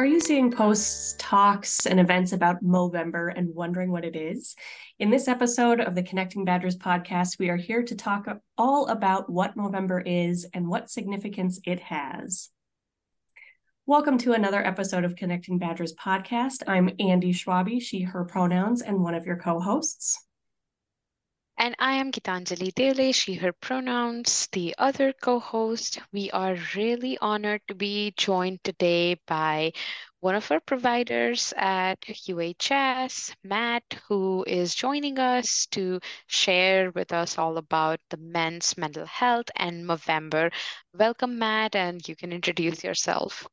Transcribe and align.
Are 0.00 0.06
you 0.06 0.18
seeing 0.18 0.50
posts, 0.50 1.14
talks, 1.18 1.84
and 1.84 2.00
events 2.00 2.32
about 2.32 2.64
Movember 2.64 3.30
and 3.36 3.54
wondering 3.54 3.92
what 3.92 4.02
it 4.02 4.16
is? 4.16 4.56
In 4.98 5.10
this 5.10 5.28
episode 5.28 5.78
of 5.78 5.94
the 5.94 6.02
Connecting 6.02 6.46
Badgers 6.46 6.78
podcast, 6.78 7.38
we 7.38 7.50
are 7.50 7.56
here 7.58 7.82
to 7.82 7.94
talk 7.94 8.26
all 8.56 8.86
about 8.86 9.28
what 9.30 9.58
Movember 9.58 10.02
is 10.06 10.46
and 10.54 10.68
what 10.68 10.88
significance 10.88 11.60
it 11.66 11.80
has. 11.80 12.48
Welcome 13.84 14.16
to 14.20 14.32
another 14.32 14.66
episode 14.66 15.04
of 15.04 15.16
Connecting 15.16 15.58
Badgers 15.58 15.92
podcast. 15.94 16.62
I'm 16.66 16.88
Andy 16.98 17.34
Schwabi, 17.34 17.82
she, 17.82 18.00
her 18.00 18.24
pronouns, 18.24 18.80
and 18.80 19.02
one 19.02 19.14
of 19.14 19.26
your 19.26 19.36
co 19.36 19.60
hosts. 19.60 20.18
And 21.60 21.76
I 21.78 21.92
am 21.96 22.10
Gitanjali 22.10 22.74
Dele, 22.74 23.12
she, 23.12 23.34
her 23.34 23.52
pronouns, 23.52 24.48
the 24.52 24.74
other 24.78 25.12
co 25.12 25.38
host. 25.38 26.00
We 26.10 26.30
are 26.30 26.56
really 26.74 27.18
honored 27.18 27.60
to 27.68 27.74
be 27.74 28.14
joined 28.16 28.64
today 28.64 29.20
by 29.26 29.72
one 30.20 30.34
of 30.34 30.50
our 30.50 30.60
providers 30.60 31.52
at 31.58 32.00
UHS, 32.00 33.34
Matt, 33.44 33.82
who 34.08 34.42
is 34.46 34.74
joining 34.74 35.18
us 35.18 35.66
to 35.72 36.00
share 36.28 36.92
with 36.92 37.12
us 37.12 37.36
all 37.36 37.58
about 37.58 38.00
the 38.08 38.16
men's 38.16 38.78
mental 38.78 39.04
health 39.04 39.50
and 39.56 39.84
Movember. 39.84 40.50
Welcome, 40.94 41.38
Matt, 41.38 41.76
and 41.76 42.08
you 42.08 42.16
can 42.16 42.32
introduce 42.32 42.82
yourself. 42.82 43.46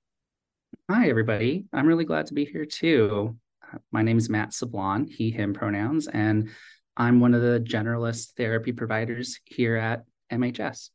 Hi, 0.90 1.10
everybody. 1.10 1.66
I'm 1.74 1.86
really 1.86 2.06
glad 2.06 2.28
to 2.28 2.34
be 2.34 2.46
here 2.46 2.66
too. 2.66 3.38
Uh, 3.62 3.80
my 3.92 4.02
name 4.02 4.18
is 4.18 4.30
Matt 4.30 4.52
Sablan, 4.52 5.10
he, 5.10 5.30
him 5.30 5.54
pronouns, 5.54 6.08
and 6.08 6.50
I'm 6.98 7.20
one 7.20 7.36
of 7.36 7.42
the 7.42 7.60
generalist 7.60 8.32
therapy 8.36 8.72
providers 8.72 9.40
here 9.46 9.76
at 9.76 10.04
MHS. 10.32 10.90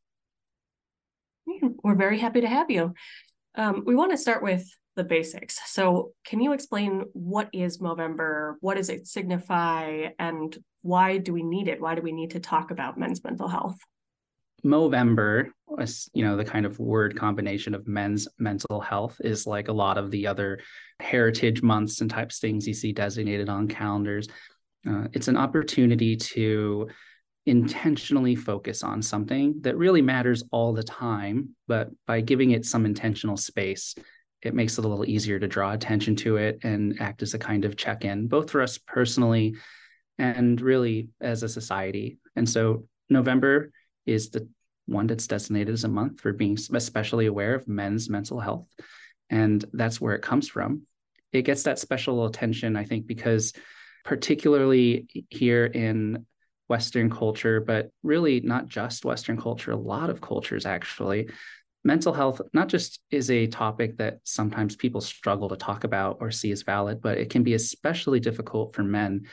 We're 1.84 1.94
very 1.94 2.18
happy 2.18 2.40
to 2.40 2.48
have 2.48 2.70
you. 2.70 2.94
Um, 3.54 3.84
we 3.86 3.94
want 3.94 4.10
to 4.10 4.18
start 4.18 4.42
with 4.42 4.68
the 4.96 5.04
basics. 5.04 5.60
So, 5.66 6.12
can 6.26 6.40
you 6.40 6.52
explain 6.52 7.04
what 7.12 7.48
is 7.52 7.78
Movember? 7.78 8.54
What 8.60 8.76
does 8.76 8.90
it 8.90 9.06
signify? 9.06 10.08
And 10.18 10.56
why 10.82 11.18
do 11.18 11.32
we 11.32 11.42
need 11.42 11.68
it? 11.68 11.80
Why 11.80 11.94
do 11.94 12.02
we 12.02 12.12
need 12.12 12.32
to 12.32 12.40
talk 12.40 12.70
about 12.70 12.98
men's 12.98 13.22
mental 13.22 13.48
health? 13.48 13.78
Movember, 14.64 15.48
you 16.12 16.24
know, 16.24 16.36
the 16.36 16.44
kind 16.44 16.66
of 16.66 16.78
word 16.78 17.16
combination 17.16 17.74
of 17.74 17.88
men's 17.88 18.28
mental 18.38 18.80
health 18.80 19.20
is 19.24 19.46
like 19.46 19.68
a 19.68 19.72
lot 19.72 19.98
of 19.98 20.10
the 20.10 20.26
other 20.26 20.60
heritage 21.00 21.62
months 21.62 22.00
and 22.00 22.10
types 22.10 22.38
things 22.38 22.66
you 22.66 22.74
see 22.74 22.92
designated 22.92 23.48
on 23.48 23.66
calendars. 23.66 24.28
Uh, 24.88 25.06
it's 25.12 25.28
an 25.28 25.36
opportunity 25.36 26.16
to 26.16 26.88
intentionally 27.46 28.36
focus 28.36 28.82
on 28.82 29.02
something 29.02 29.60
that 29.62 29.76
really 29.76 30.02
matters 30.02 30.44
all 30.52 30.72
the 30.72 30.82
time, 30.82 31.50
but 31.66 31.90
by 32.06 32.20
giving 32.20 32.52
it 32.52 32.64
some 32.64 32.86
intentional 32.86 33.36
space, 33.36 33.94
it 34.42 34.54
makes 34.54 34.78
it 34.78 34.84
a 34.84 34.88
little 34.88 35.08
easier 35.08 35.38
to 35.38 35.48
draw 35.48 35.72
attention 35.72 36.16
to 36.16 36.36
it 36.36 36.58
and 36.62 37.00
act 37.00 37.22
as 37.22 37.34
a 37.34 37.38
kind 37.38 37.64
of 37.64 37.76
check 37.76 38.04
in, 38.04 38.26
both 38.28 38.50
for 38.50 38.60
us 38.60 38.78
personally 38.78 39.54
and 40.18 40.60
really 40.60 41.08
as 41.20 41.42
a 41.42 41.48
society. 41.48 42.18
And 42.36 42.48
so, 42.48 42.86
November 43.08 43.70
is 44.06 44.30
the 44.30 44.48
one 44.86 45.06
that's 45.06 45.26
designated 45.26 45.72
as 45.72 45.84
a 45.84 45.88
month 45.88 46.20
for 46.20 46.32
being 46.32 46.58
especially 46.74 47.26
aware 47.26 47.54
of 47.54 47.68
men's 47.68 48.08
mental 48.08 48.40
health. 48.40 48.66
And 49.30 49.64
that's 49.72 50.00
where 50.00 50.14
it 50.14 50.22
comes 50.22 50.48
from. 50.48 50.82
It 51.32 51.42
gets 51.42 51.62
that 51.64 51.78
special 51.78 52.26
attention, 52.26 52.76
I 52.76 52.84
think, 52.84 53.06
because 53.06 53.52
particularly 54.04 55.26
here 55.30 55.66
in 55.66 56.26
Western 56.68 57.10
culture, 57.10 57.60
but 57.60 57.90
really 58.02 58.40
not 58.40 58.68
just 58.68 59.04
Western 59.04 59.40
culture, 59.40 59.72
a 59.72 59.76
lot 59.76 60.10
of 60.10 60.20
cultures 60.20 60.66
actually. 60.66 61.28
Mental 61.84 62.12
health 62.12 62.40
not 62.52 62.68
just 62.68 63.00
is 63.10 63.30
a 63.30 63.48
topic 63.48 63.98
that 63.98 64.20
sometimes 64.22 64.76
people 64.76 65.00
struggle 65.00 65.48
to 65.48 65.56
talk 65.56 65.84
about 65.84 66.18
or 66.20 66.30
see 66.30 66.52
as 66.52 66.62
valid, 66.62 67.02
but 67.02 67.18
it 67.18 67.28
can 67.28 67.42
be 67.42 67.54
especially 67.54 68.20
difficult 68.20 68.74
for 68.74 68.84
men, 68.84 69.26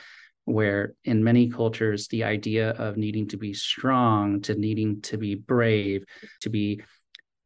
where 0.44 0.94
in 1.04 1.22
many 1.22 1.48
cultures, 1.48 2.08
the 2.08 2.24
idea 2.24 2.70
of 2.70 2.96
needing 2.96 3.28
to 3.28 3.36
be 3.36 3.54
strong, 3.54 4.40
to 4.42 4.54
needing 4.54 5.00
to 5.02 5.16
be 5.16 5.34
brave, 5.36 6.04
to 6.40 6.50
be 6.50 6.82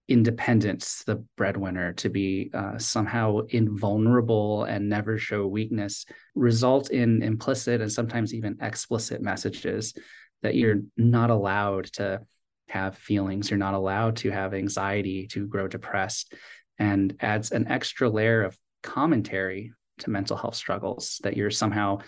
independence, 0.09 1.03
the 1.07 1.25
breadwinner, 1.37 1.93
to 1.95 2.09
be 2.11 2.51
uh, 2.53 2.79
somehow 2.79 3.41
invulnerable 3.49 4.65
and 4.65 4.89
never 4.89 5.19
show 5.19 5.47
weakness, 5.47 6.05
result 6.35 6.91
in 6.91 7.23
implicit 7.23 7.81
and 7.81 7.91
sometimes 7.91 8.35
even 8.35 8.59
explicit 8.61 9.23
messages 9.23 9.95
that 10.43 10.55
you're 10.55 10.81
not 10.97 11.31
allowed 11.31 11.85
to 11.85 12.21
have 12.69 12.99
feelings, 12.99 13.51
you're 13.51 13.59
not 13.59 13.75
allowed 13.75 14.17
to 14.17 14.31
have 14.31 14.53
anxiety, 14.53 15.27
to 15.29 15.47
grow 15.47 15.69
depressed, 15.69 16.35
and 16.79 17.17
adds 17.21 17.53
an 17.53 17.69
extra 17.69 18.09
layer 18.09 18.43
of 18.43 18.57
commentary 18.83 19.73
to 19.99 20.11
mental 20.11 20.37
health 20.37 20.55
struggles 20.55 21.21
that 21.23 21.37
you're 21.37 21.51
somehow 21.51 21.99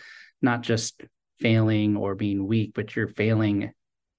not 0.43 0.61
just 0.63 1.03
failing 1.39 1.97
or 1.97 2.15
being 2.15 2.47
weak, 2.47 2.73
but 2.75 2.95
you're 2.95 3.09
failing 3.09 3.73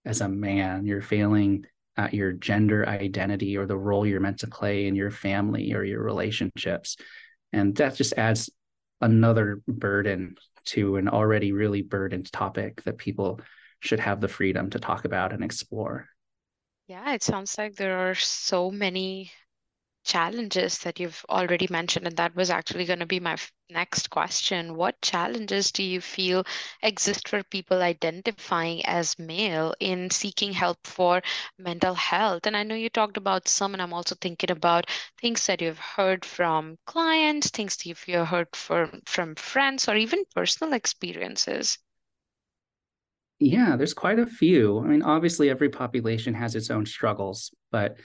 as 0.05 0.21
a 0.21 0.29
man, 0.29 0.85
you're 0.85 1.01
failing 1.01 1.66
at 1.97 2.13
your 2.13 2.31
gender 2.31 2.88
identity 2.88 3.58
or 3.58 3.66
the 3.66 3.78
role 3.78 4.06
you're 4.06 4.19
meant 4.19 4.40
to 4.40 4.47
play 4.47 4.88
in 4.88 4.96
your 4.96 5.12
family 5.12 5.74
or 5.74 5.84
your 5.84 6.03
relationships. 6.03 6.97
And 7.52 7.75
that 7.78 7.96
just 7.96 8.13
adds 8.18 8.50
another 9.02 9.62
burden 9.68 10.35
to 10.66 10.97
an 10.97 11.08
already 11.08 11.52
really 11.52 11.81
burdened 11.81 12.31
topic 12.31 12.84
that 12.84 12.97
people 12.97 13.40
should 13.80 14.00
have 14.00 14.22
the 14.22 14.28
freedom 14.28 14.69
to 14.72 14.80
talk 14.80 15.06
about 15.06 15.34
and 15.34 15.44
explore. 15.44 16.08
Yeah, 16.88 17.13
it 17.13 17.24
sounds 17.24 17.58
like 17.58 17.75
there 17.75 18.09
are 18.09 18.16
so 18.16 18.72
many 18.72 19.31
challenges 20.07 20.79
that 20.79 21.00
you've 21.00 21.23
already 21.29 21.68
mentioned, 21.69 22.07
and 22.07 22.18
that 22.18 22.35
was 22.35 22.50
actually 22.50 22.85
going 22.85 23.00
to 23.00 23.06
be 23.06 23.19
my 23.19 23.38
next 23.69 24.09
question. 24.09 24.75
What 24.75 25.01
challenges 25.01 25.72
do 25.72 25.84
you 25.84 26.01
feel 26.01 26.45
exist 26.81 27.28
for 27.28 27.44
people 27.44 27.81
identifying 27.84 28.85
as 28.85 29.19
male 29.19 29.75
in 29.79 30.09
seeking 30.09 30.53
help 30.53 30.79
for 30.88 31.22
mental 31.59 31.94
health? 31.94 32.47
And 32.47 32.57
I 32.57 32.63
know 32.63 32.75
you 32.75 32.90
talked 32.90 33.17
about 33.17 33.47
some, 33.47 33.73
and 33.73 33.81
I'm 33.81 33.94
also 33.94 34.16
thinking 34.16 34.51
about 34.51 34.90
things 35.22 35.46
that 35.47 35.62
you've 35.62 35.79
heard 35.79 36.25
from 36.25 36.78
clients, 36.88 37.50
things 37.50 37.78
that 37.78 37.85
you've 37.85 38.00
heard 38.29 38.56
from, 38.56 39.01
from 39.06 39.35
friends, 39.35 39.88
or 39.90 39.96
even 39.96 40.23
personal 40.34 40.73
experiences. 40.73 41.78
Yeah, 43.40 43.75
there's 43.75 43.94
quite 43.94 44.19
a 44.19 44.25
few. 44.25 44.79
I 44.79 44.88
mean, 44.88 45.03
obviously, 45.03 45.50
every 45.50 45.69
population 45.69 46.34
has 46.34 46.56
its 46.56 46.72
own 46.72 46.85
struggles, 46.85 47.53
but 47.72 47.97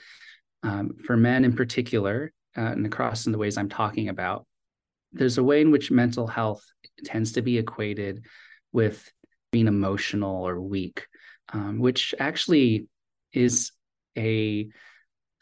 um, 0.63 0.95
for 1.05 1.15
men 1.15 1.45
in 1.45 1.55
particular, 1.55 2.31
uh, 2.57 2.61
and 2.61 2.85
across 2.85 3.25
in 3.25 3.31
the 3.31 3.37
ways 3.37 3.57
I'm 3.57 3.69
talking 3.69 4.09
about, 4.09 4.45
there's 5.11 5.37
a 5.37 5.43
way 5.43 5.61
in 5.61 5.71
which 5.71 5.91
mental 5.91 6.27
health 6.27 6.63
tends 7.05 7.33
to 7.33 7.41
be 7.41 7.57
equated 7.57 8.25
with 8.71 9.11
being 9.51 9.67
emotional 9.67 10.47
or 10.47 10.59
weak, 10.59 11.05
um, 11.51 11.79
which 11.79 12.15
actually 12.19 12.87
is 13.31 13.71
a 14.17 14.67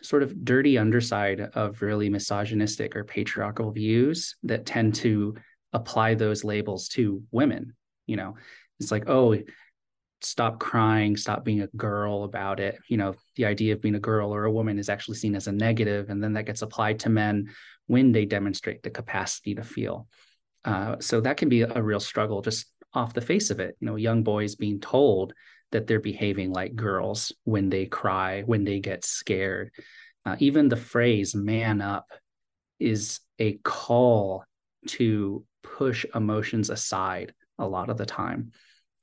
sort 0.02 0.24
of 0.24 0.44
dirty 0.44 0.78
underside 0.78 1.40
of 1.40 1.82
really 1.82 2.10
misogynistic 2.10 2.96
or 2.96 3.04
patriarchal 3.04 3.72
views 3.72 4.36
that 4.44 4.66
tend 4.66 4.96
to 4.96 5.36
apply 5.74 6.16
those 6.16 6.44
labels 6.44 6.88
to 6.90 7.24
women. 7.32 7.76
You 8.08 8.18
know, 8.18 8.36
it's 8.80 8.92
like, 8.92 9.08
oh, 9.08 9.38
stop 10.22 10.60
crying, 10.60 11.18
stop 11.18 11.44
being 11.44 11.62
a 11.62 11.68
girl 11.68 12.24
about 12.24 12.60
it. 12.60 12.78
You 12.88 12.98
know, 12.98 13.16
the 13.36 13.46
idea 13.46 13.74
of 13.74 13.82
being 13.82 13.96
a 13.96 14.00
girl 14.00 14.34
or 14.34 14.46
a 14.46 14.52
woman 14.52 14.80
is 14.80 14.90
actually 14.90 15.18
seen 15.18 15.36
as 15.36 15.48
a 15.48 15.52
negative, 15.52 16.10
and 16.10 16.24
then 16.24 16.34
that 16.34 16.46
gets 16.46 16.62
applied 16.62 17.00
to 17.00 17.10
men 17.10 17.50
when 17.88 18.12
they 18.12 18.26
demonstrate 18.26 18.84
the 18.84 18.90
capacity 18.90 19.56
to 19.56 19.64
feel. 19.64 20.08
Uh, 20.64 20.98
so 21.00 21.22
that 21.22 21.38
can 21.38 21.50
be 21.50 21.62
a 21.62 21.82
real 21.82 22.00
struggle 22.00 22.42
just 22.42 22.72
off 22.94 23.14
the 23.14 23.22
face 23.22 23.50
of 23.50 23.60
it. 23.60 23.76
You 23.80 23.88
know, 23.88 23.96
young 23.96 24.24
boys 24.24 24.56
being 24.56 24.80
told 24.80 25.34
that 25.72 25.88
they're 25.88 26.00
behaving 26.00 26.52
like 26.52 26.76
girls 26.76 27.32
when 27.44 27.70
they 27.70 27.86
cry, 27.86 28.42
when 28.42 28.64
they 28.64 28.80
get 28.80 29.04
scared. 29.04 29.72
Uh, 30.26 30.36
even 30.40 30.70
the 30.70 30.78
phrase 30.78 31.34
man 31.34 31.82
up 31.82 32.06
is 32.80 33.20
a 33.40 33.54
call 33.64 34.44
to 34.88 35.44
push 35.64 36.06
emotions 36.14 36.70
aside 36.70 37.34
a 37.58 37.68
lot 37.68 37.90
of 37.90 37.98
the 37.98 38.06
time 38.06 38.52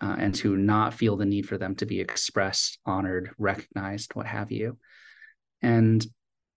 uh, 0.00 0.17
and 0.19 0.35
to 0.37 0.56
not 0.56 0.95
feel 0.95 1.17
the 1.17 1.27
need 1.27 1.49
for 1.49 1.59
them 1.59 1.75
to 1.77 1.87
be 1.87 2.00
expressed, 2.00 2.79
honored, 2.87 3.31
recognized, 3.39 4.15
what 4.15 4.27
have 4.27 4.53
you. 4.53 4.79
And 5.62 6.05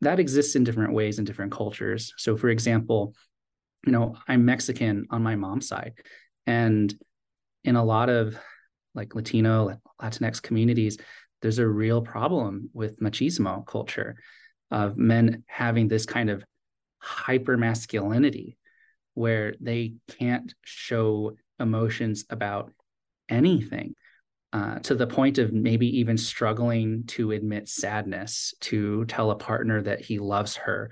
that 0.02 0.20
exists 0.20 0.56
in 0.56 0.64
different 0.64 0.94
ways 0.94 1.20
in 1.20 1.26
different 1.26 1.52
cultures. 1.52 2.14
So, 2.18 2.38
for 2.38 2.50
example, 2.50 3.16
you 3.86 3.92
know, 3.92 4.16
I'm 4.28 4.46
Mexican 4.46 5.08
on 5.10 5.24
my 5.24 5.36
mom's 5.36 5.68
side. 5.68 5.94
And 6.46 6.94
in 7.64 7.76
a 7.76 7.84
lot 7.84 8.10
of 8.10 8.38
like 8.94 9.16
Latino, 9.16 9.80
Latinx 10.02 10.42
communities, 10.42 10.98
there's 11.42 11.60
a 11.60 11.68
real 11.68 12.02
problem 12.02 12.70
with 12.74 13.00
machismo 13.00 13.66
culture 13.66 14.18
of 14.70 14.98
men 14.98 15.44
having 15.48 15.88
this 15.88 16.06
kind 16.06 16.30
of 16.30 16.44
hyper 17.00 17.58
masculinity 17.58 18.58
where 19.14 19.56
they 19.60 19.96
can't 20.08 20.54
show 20.64 21.36
emotions 21.60 22.26
about 22.30 22.72
anything 23.32 23.96
uh, 24.54 24.80
to 24.80 24.96
the 24.96 25.08
point 25.08 25.38
of 25.38 25.54
maybe 25.54 26.00
even 26.00 26.18
struggling 26.18 27.04
to 27.08 27.32
admit 27.32 27.70
sadness, 27.70 28.54
to 28.60 29.06
tell 29.06 29.32
a 29.32 29.36
partner 29.36 29.82
that 29.82 30.02
he 30.02 30.20
loves 30.20 30.58
her. 30.58 30.92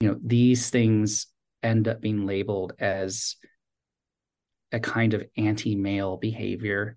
You 0.00 0.08
know, 0.08 0.16
these 0.22 0.70
things 0.70 1.26
end 1.62 1.88
up 1.88 2.00
being 2.00 2.26
labeled 2.26 2.74
as 2.78 3.36
a 4.72 4.78
kind 4.78 5.14
of 5.14 5.24
anti-male 5.36 6.18
behavior 6.18 6.96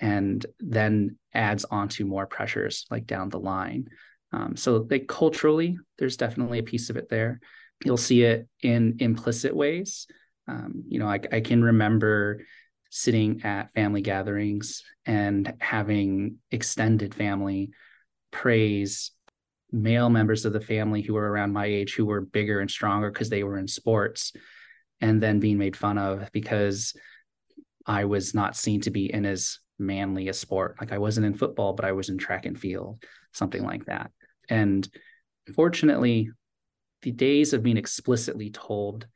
and 0.00 0.44
then 0.58 1.16
adds 1.32 1.64
onto 1.64 2.04
more 2.04 2.26
pressures 2.26 2.86
like 2.90 3.06
down 3.06 3.28
the 3.28 3.38
line. 3.38 3.86
Um, 4.32 4.56
so 4.56 4.86
like 4.90 5.06
culturally 5.06 5.78
there's 5.98 6.16
definitely 6.16 6.58
a 6.58 6.64
piece 6.64 6.90
of 6.90 6.96
it 6.96 7.08
there. 7.08 7.40
You'll 7.84 7.96
see 7.96 8.22
it 8.22 8.48
in 8.62 8.96
implicit 8.98 9.54
ways. 9.54 10.06
Um, 10.48 10.84
you 10.88 10.98
know 10.98 11.08
I, 11.08 11.20
I 11.32 11.40
can 11.40 11.62
remember 11.62 12.40
sitting 12.90 13.42
at 13.44 13.72
family 13.74 14.00
gatherings 14.00 14.82
and 15.04 15.54
having 15.60 16.36
extended 16.50 17.14
family 17.14 17.70
praise 18.30 19.10
male 19.72 20.08
members 20.08 20.44
of 20.44 20.52
the 20.52 20.60
family 20.60 21.02
who 21.02 21.14
were 21.14 21.28
around 21.30 21.52
my 21.52 21.66
age 21.66 21.94
who 21.94 22.06
were 22.06 22.20
bigger 22.20 22.60
and 22.60 22.70
stronger 22.70 23.10
because 23.10 23.28
they 23.28 23.42
were 23.42 23.58
in 23.58 23.68
sports 23.68 24.32
and 25.00 25.22
then 25.22 25.40
being 25.40 25.58
made 25.58 25.76
fun 25.76 25.98
of 25.98 26.30
because 26.32 26.94
I 27.86 28.04
was 28.04 28.34
not 28.34 28.56
seen 28.56 28.80
to 28.82 28.90
be 28.90 29.12
in 29.12 29.24
as 29.24 29.58
manly 29.78 30.28
a 30.28 30.32
sport. 30.32 30.76
Like 30.80 30.92
I 30.92 30.98
wasn't 30.98 31.26
in 31.26 31.34
football, 31.34 31.72
but 31.72 31.84
I 31.84 31.92
was 31.92 32.08
in 32.08 32.18
track 32.18 32.46
and 32.46 32.58
field, 32.58 33.02
something 33.32 33.62
like 33.62 33.86
that. 33.86 34.10
And 34.48 34.88
fortunately, 35.54 36.30
the 37.02 37.12
days 37.12 37.52
of 37.52 37.62
being 37.62 37.76
explicitly 37.76 38.50
told 38.50 39.06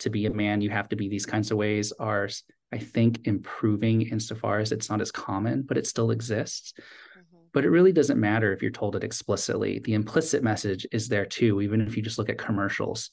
to 0.00 0.10
be 0.10 0.26
a 0.26 0.32
man, 0.32 0.60
you 0.60 0.70
have 0.70 0.88
to 0.90 0.96
be 0.96 1.08
these 1.08 1.26
kinds 1.26 1.50
of 1.50 1.58
ways 1.58 1.92
are, 1.92 2.28
I 2.72 2.78
think, 2.78 3.26
improving 3.26 4.02
insofar 4.02 4.58
as 4.60 4.72
it's 4.72 4.88
not 4.88 5.00
as 5.00 5.10
common, 5.10 5.62
but 5.62 5.76
it 5.76 5.86
still 5.86 6.10
exists. 6.10 6.72
Mm-hmm. 6.76 7.46
But 7.52 7.64
it 7.64 7.70
really 7.70 7.92
doesn't 7.92 8.20
matter 8.20 8.52
if 8.52 8.62
you're 8.62 8.70
told 8.70 8.96
it 8.96 9.04
explicitly. 9.04 9.80
The 9.80 9.94
implicit 9.94 10.42
message 10.42 10.86
is 10.92 11.08
there 11.08 11.26
too, 11.26 11.60
even 11.60 11.80
if 11.80 11.96
you 11.96 12.02
just 12.02 12.18
look 12.18 12.28
at 12.28 12.38
commercials 12.38 13.10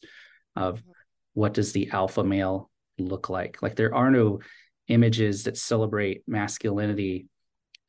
of 0.56 0.80
mm-hmm. 0.80 0.92
what 1.34 1.54
does 1.54 1.72
the 1.72 1.90
alpha 1.92 2.24
male 2.24 2.70
look 2.98 3.30
like? 3.30 3.62
Like 3.62 3.76
there 3.76 3.96
are 3.96 4.12
no 4.12 4.40
images 4.88 5.44
that 5.44 5.58
celebrate 5.58 6.24
masculinity 6.28 7.28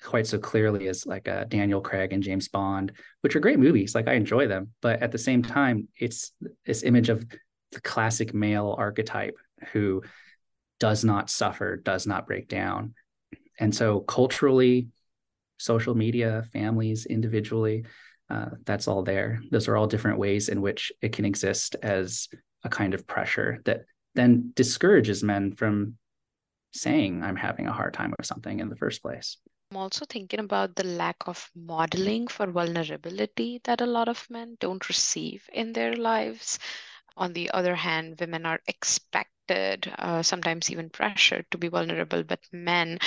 quite 0.02 0.26
so 0.26 0.38
clearly 0.38 0.88
as 0.88 1.06
like 1.06 1.28
uh, 1.28 1.44
Daniel 1.44 1.80
Craig 1.80 2.12
and 2.12 2.22
James 2.22 2.48
Bond, 2.48 2.92
which 3.22 3.34
are 3.36 3.40
great 3.40 3.58
movies. 3.58 3.94
Like 3.94 4.08
I 4.08 4.14
enjoy 4.14 4.46
them, 4.46 4.72
but 4.80 5.02
at 5.02 5.12
the 5.12 5.18
same 5.18 5.42
time, 5.42 5.88
it's 5.98 6.32
this 6.64 6.82
image 6.82 7.08
of 7.08 7.26
the 7.72 7.80
classic 7.80 8.32
male 8.32 8.74
archetype 8.78 9.36
who 9.72 10.02
does 10.78 11.04
not 11.04 11.30
suffer, 11.30 11.76
does 11.76 12.06
not 12.06 12.26
break 12.26 12.48
down. 12.48 12.94
And 13.58 13.74
so 13.74 14.00
culturally, 14.00 14.88
social 15.58 15.94
media, 15.94 16.44
families, 16.52 17.06
individually, 17.06 17.84
uh, 18.30 18.50
that's 18.64 18.88
all 18.88 19.02
there. 19.02 19.40
Those 19.50 19.68
are 19.68 19.76
all 19.76 19.86
different 19.86 20.18
ways 20.18 20.48
in 20.48 20.60
which 20.60 20.92
it 21.02 21.12
can 21.12 21.24
exist 21.24 21.76
as 21.82 22.28
a 22.64 22.68
kind 22.68 22.94
of 22.94 23.06
pressure 23.06 23.60
that 23.64 23.84
then 24.14 24.52
discourages 24.54 25.22
men 25.22 25.52
from 25.52 25.96
saying 26.72 27.22
I'm 27.22 27.36
having 27.36 27.66
a 27.66 27.72
hard 27.72 27.94
time 27.94 28.12
with 28.16 28.26
something 28.26 28.60
in 28.60 28.68
the 28.68 28.76
first 28.76 29.02
place. 29.02 29.38
I'm 29.70 29.78
also 29.78 30.04
thinking 30.08 30.40
about 30.40 30.76
the 30.76 30.84
lack 30.84 31.16
of 31.26 31.50
modeling 31.54 32.26
for 32.26 32.46
vulnerability 32.46 33.60
that 33.64 33.80
a 33.80 33.86
lot 33.86 34.08
of 34.08 34.26
men 34.30 34.56
don't 34.60 34.88
receive 34.88 35.48
in 35.52 35.72
their 35.72 35.94
lives. 35.94 36.58
On 37.16 37.32
the 37.32 37.50
other 37.50 37.74
hand, 37.74 38.16
women 38.20 38.46
are 38.46 38.60
expected, 38.66 39.32
uh, 39.50 40.22
sometimes 40.22 40.70
even 40.70 40.90
pressured 40.90 41.46
to 41.50 41.58
be 41.58 41.68
vulnerable, 41.68 42.22
but 42.24 42.40
men 42.52 42.98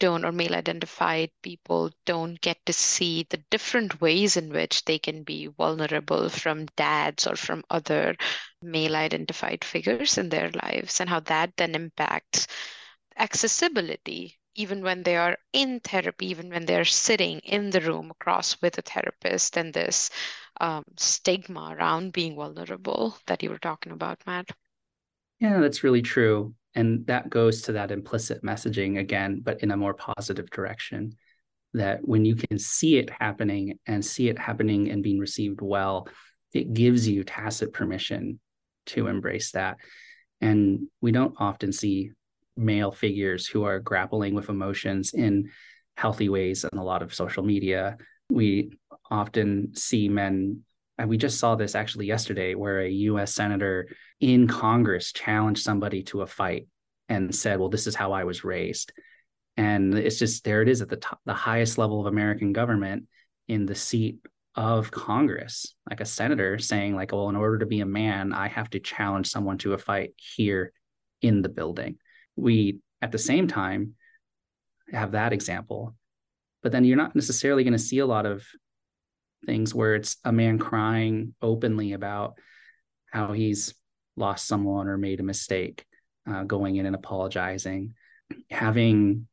don't 0.00 0.24
or 0.24 0.32
male 0.32 0.54
identified 0.54 1.30
people 1.42 1.90
don't 2.06 2.40
get 2.40 2.58
to 2.66 2.72
see 2.72 3.24
the 3.30 3.36
different 3.50 4.00
ways 4.00 4.36
in 4.36 4.50
which 4.50 4.84
they 4.84 4.98
can 4.98 5.22
be 5.22 5.46
vulnerable 5.46 6.28
from 6.28 6.66
dads 6.76 7.26
or 7.26 7.36
from 7.36 7.62
other 7.70 8.16
male 8.62 8.96
identified 8.96 9.64
figures 9.64 10.18
in 10.18 10.28
their 10.28 10.50
lives 10.50 11.00
and 11.00 11.08
how 11.08 11.20
that 11.20 11.56
then 11.56 11.74
impacts 11.76 12.48
accessibility 13.16 14.38
even 14.54 14.82
when 14.82 15.02
they 15.02 15.16
are 15.16 15.38
in 15.52 15.80
therapy, 15.80 16.26
even 16.26 16.50
when 16.50 16.66
they're 16.66 16.84
sitting 16.84 17.38
in 17.40 17.70
the 17.70 17.80
room 17.80 18.10
across 18.10 18.60
with 18.60 18.76
a 18.78 18.82
therapist, 18.82 19.56
and 19.56 19.72
this 19.72 20.10
um, 20.60 20.84
stigma 20.98 21.74
around 21.74 22.12
being 22.12 22.36
vulnerable 22.36 23.16
that 23.26 23.42
you 23.42 23.48
were 23.48 23.58
talking 23.58 23.92
about, 23.92 24.20
Matt. 24.26 24.50
Yeah, 25.42 25.58
that's 25.58 25.82
really 25.82 26.02
true. 26.02 26.54
And 26.76 27.04
that 27.08 27.28
goes 27.28 27.62
to 27.62 27.72
that 27.72 27.90
implicit 27.90 28.44
messaging 28.44 29.00
again, 29.00 29.40
but 29.42 29.60
in 29.60 29.72
a 29.72 29.76
more 29.76 29.92
positive 29.92 30.48
direction. 30.50 31.16
That 31.74 32.06
when 32.06 32.24
you 32.24 32.36
can 32.36 32.60
see 32.60 32.96
it 32.98 33.10
happening 33.10 33.80
and 33.86 34.04
see 34.04 34.28
it 34.28 34.38
happening 34.38 34.88
and 34.90 35.02
being 35.02 35.18
received 35.18 35.60
well, 35.60 36.06
it 36.54 36.72
gives 36.72 37.08
you 37.08 37.24
tacit 37.24 37.72
permission 37.72 38.38
to 38.86 39.08
embrace 39.08 39.50
that. 39.52 39.78
And 40.40 40.86
we 41.00 41.10
don't 41.10 41.34
often 41.38 41.72
see 41.72 42.12
male 42.56 42.92
figures 42.92 43.48
who 43.48 43.64
are 43.64 43.80
grappling 43.80 44.34
with 44.34 44.48
emotions 44.48 45.12
in 45.12 45.50
healthy 45.96 46.28
ways 46.28 46.64
in 46.70 46.78
a 46.78 46.84
lot 46.84 47.02
of 47.02 47.14
social 47.14 47.42
media. 47.42 47.96
We 48.30 48.78
often 49.10 49.74
see 49.74 50.08
men, 50.08 50.62
and 50.98 51.08
we 51.08 51.16
just 51.16 51.38
saw 51.38 51.54
this 51.54 51.74
actually 51.74 52.06
yesterday, 52.06 52.54
where 52.54 52.80
a 52.80 52.88
US 52.88 53.34
senator 53.34 53.88
in 54.20 54.46
Congress 54.46 55.12
challenged 55.12 55.62
somebody 55.62 56.02
to 56.04 56.22
a 56.22 56.26
fight 56.26 56.68
and 57.08 57.34
said, 57.34 57.58
Well, 57.58 57.68
this 57.68 57.86
is 57.86 57.94
how 57.94 58.12
I 58.12 58.24
was 58.24 58.44
raised. 58.44 58.92
And 59.56 59.94
it's 59.94 60.18
just 60.18 60.44
there 60.44 60.62
it 60.62 60.68
is 60.68 60.80
at 60.80 60.88
the 60.88 60.96
top, 60.96 61.20
the 61.24 61.34
highest 61.34 61.78
level 61.78 62.00
of 62.00 62.06
American 62.06 62.52
government 62.52 63.06
in 63.48 63.66
the 63.66 63.74
seat 63.74 64.18
of 64.54 64.90
Congress, 64.90 65.74
like 65.88 66.00
a 66.00 66.06
senator 66.06 66.58
saying, 66.58 66.94
like, 66.94 67.12
well, 67.12 67.28
in 67.28 67.36
order 67.36 67.58
to 67.58 67.66
be 67.66 67.80
a 67.80 67.86
man, 67.86 68.32
I 68.32 68.48
have 68.48 68.70
to 68.70 68.80
challenge 68.80 69.28
someone 69.28 69.58
to 69.58 69.72
a 69.72 69.78
fight 69.78 70.14
here 70.16 70.72
in 71.20 71.42
the 71.42 71.48
building. 71.48 71.96
We 72.36 72.78
at 73.00 73.12
the 73.12 73.18
same 73.18 73.46
time 73.46 73.94
have 74.92 75.12
that 75.12 75.32
example. 75.32 75.94
But 76.62 76.72
then 76.72 76.84
you're 76.84 76.96
not 76.96 77.16
necessarily 77.16 77.64
going 77.64 77.72
to 77.72 77.78
see 77.78 77.98
a 77.98 78.06
lot 78.06 78.26
of 78.26 78.46
things 79.44 79.74
where 79.74 79.94
it's 79.94 80.16
a 80.24 80.32
man 80.32 80.58
crying 80.58 81.34
openly 81.42 81.92
about 81.92 82.38
how 83.10 83.32
he's 83.32 83.74
lost 84.16 84.46
someone 84.46 84.88
or 84.88 84.96
made 84.96 85.20
a 85.20 85.24
mistake 85.24 85.84
uh, 86.30 86.44
going 86.44 86.76
in 86.76 86.86
and 86.86 86.94
apologizing. 86.94 87.94
Having 88.50 89.26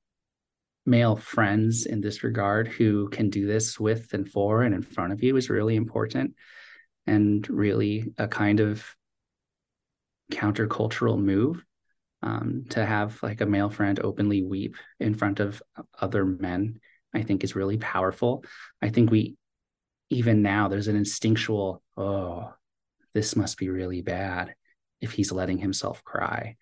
male 0.85 1.15
friends 1.15 1.85
in 1.85 2.01
this 2.01 2.23
regard 2.23 2.67
who 2.67 3.09
can 3.09 3.29
do 3.29 3.45
this 3.45 3.79
with 3.79 4.13
and 4.13 4.29
for 4.29 4.63
and 4.63 4.73
in 4.73 4.81
front 4.81 5.13
of 5.13 5.21
you 5.23 5.35
is 5.37 5.49
really 5.49 5.75
important 5.75 6.33
and 7.05 7.47
really 7.49 8.11
a 8.17 8.27
kind 8.27 8.59
of 8.59 8.83
countercultural 10.31 11.19
move 11.19 11.63
um, 12.21 12.65
to 12.69 12.85
have 12.85 13.21
like 13.21 13.41
a 13.41 13.45
male 13.45 13.69
friend 13.69 13.99
openly 14.03 14.43
weep 14.43 14.75
in 14.99 15.13
front 15.13 15.39
of 15.39 15.61
other 15.99 16.25
men 16.25 16.79
i 17.13 17.21
think 17.21 17.43
is 17.43 17.55
really 17.55 17.77
powerful. 17.77 18.43
I 18.81 18.89
think 18.89 19.11
we 19.11 19.37
even 20.09 20.41
now 20.41 20.67
there's 20.67 20.87
an 20.87 20.95
instinctual 20.95 21.81
oh 21.97 22.53
this 23.13 23.35
must 23.35 23.57
be 23.57 23.69
really 23.69 24.01
bad 24.01 24.55
if 25.01 25.11
he's 25.11 25.31
letting 25.31 25.57
himself 25.57 26.03
cry. 26.03 26.55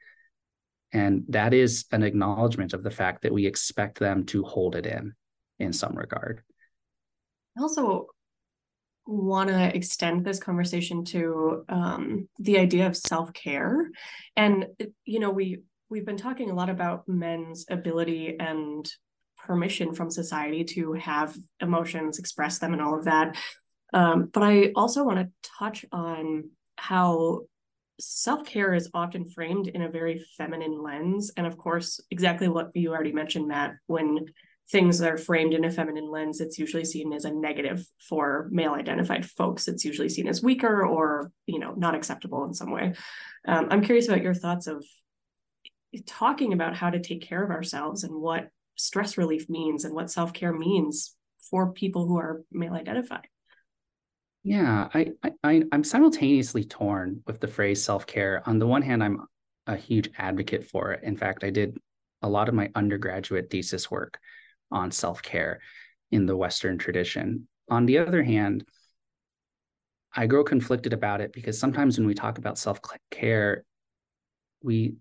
And 0.93 1.25
that 1.29 1.53
is 1.53 1.85
an 1.91 2.03
acknowledgement 2.03 2.73
of 2.73 2.83
the 2.83 2.91
fact 2.91 3.23
that 3.23 3.33
we 3.33 3.45
expect 3.45 3.99
them 3.99 4.25
to 4.27 4.43
hold 4.43 4.75
it 4.75 4.85
in 4.85 5.13
in 5.59 5.73
some 5.73 5.95
regard. 5.95 6.41
I 7.57 7.61
also 7.61 8.07
want 9.05 9.49
to 9.49 9.75
extend 9.75 10.23
this 10.23 10.39
conversation 10.39 11.03
to 11.05 11.63
um, 11.69 12.29
the 12.39 12.59
idea 12.59 12.87
of 12.87 12.95
self-care. 12.95 13.89
And 14.35 14.67
you 15.03 15.19
know 15.19 15.31
we 15.31 15.61
we've 15.89 16.05
been 16.05 16.17
talking 16.17 16.49
a 16.49 16.55
lot 16.55 16.69
about 16.69 17.07
men's 17.07 17.65
ability 17.69 18.37
and 18.39 18.89
permission 19.47 19.93
from 19.93 20.11
society 20.11 20.63
to 20.63 20.93
have 20.93 21.35
emotions 21.61 22.19
express 22.19 22.59
them 22.59 22.73
and 22.73 22.81
all 22.81 22.97
of 22.97 23.05
that 23.05 23.35
um, 23.93 24.29
but 24.33 24.43
i 24.43 24.71
also 24.75 25.03
want 25.03 25.17
to 25.17 25.49
touch 25.57 25.85
on 25.91 26.49
how 26.77 27.39
self-care 27.99 28.75
is 28.75 28.89
often 28.93 29.27
framed 29.27 29.67
in 29.67 29.81
a 29.81 29.89
very 29.89 30.23
feminine 30.37 30.83
lens 30.83 31.31
and 31.35 31.47
of 31.47 31.57
course 31.57 31.99
exactly 32.11 32.47
what 32.47 32.69
you 32.75 32.91
already 32.91 33.13
mentioned 33.13 33.47
matt 33.47 33.73
when 33.87 34.25
things 34.69 35.01
are 35.01 35.17
framed 35.17 35.53
in 35.53 35.63
a 35.63 35.71
feminine 35.71 36.11
lens, 36.11 36.41
it's 36.41 36.59
usually 36.59 36.83
seen 36.83 37.13
as 37.13 37.23
a 37.23 37.31
negative 37.31 37.87
for 38.01 38.49
male 38.51 38.73
identified 38.73 39.25
folks. 39.25 39.67
It's 39.67 39.85
usually 39.85 40.09
seen 40.09 40.27
as 40.27 40.43
weaker 40.43 40.85
or, 40.85 41.31
you 41.45 41.59
know, 41.59 41.73
not 41.77 41.95
acceptable 41.95 42.43
in 42.43 42.53
some 42.53 42.71
way. 42.71 42.93
Um, 43.47 43.67
I'm 43.71 43.83
curious 43.83 44.07
about 44.07 44.23
your 44.23 44.33
thoughts 44.33 44.67
of 44.67 44.85
talking 46.05 46.51
about 46.51 46.75
how 46.75 46.89
to 46.89 46.99
take 46.99 47.21
care 47.21 47.43
of 47.43 47.49
ourselves 47.49 48.03
and 48.03 48.13
what 48.13 48.49
stress 48.77 49.17
relief 49.17 49.49
means 49.49 49.83
and 49.83 49.93
what 49.93 50.11
self 50.11 50.33
care 50.33 50.53
means 50.53 51.15
for 51.49 51.71
people 51.71 52.07
who 52.07 52.17
are 52.17 52.41
male 52.51 52.73
identified. 52.73 53.27
Yeah, 54.43 54.87
I, 54.93 55.11
I 55.43 55.63
I'm 55.71 55.83
simultaneously 55.83 56.63
torn 56.63 57.21
with 57.27 57.41
the 57.41 57.47
phrase 57.47 57.83
self 57.83 58.05
care. 58.05 58.41
On 58.45 58.59
the 58.59 58.67
one 58.67 58.81
hand, 58.81 59.03
I'm 59.03 59.25
a 59.65 59.75
huge 59.75 60.09
advocate 60.17 60.65
for 60.69 60.91
it. 60.91 61.03
In 61.03 61.17
fact, 61.17 61.43
I 61.43 61.49
did 61.49 61.77
a 62.21 62.29
lot 62.29 62.47
of 62.47 62.55
my 62.55 62.71
undergraduate 62.73 63.49
thesis 63.49 63.91
work 63.91 64.19
on 64.71 64.91
self 64.91 65.21
care 65.21 65.59
in 66.11 66.25
the 66.25 66.37
Western 66.37 66.77
tradition. 66.77 67.47
On 67.69 67.85
the 67.85 67.97
other 67.97 68.23
hand, 68.23 68.65
I 70.15 70.25
grow 70.27 70.43
conflicted 70.43 70.93
about 70.93 71.21
it 71.21 71.33
because 71.33 71.59
sometimes 71.59 71.97
when 71.97 72.07
we 72.07 72.13
talk 72.13 72.37
about 72.37 72.57
self 72.57 72.79
care, 73.11 73.65
we 74.63 74.95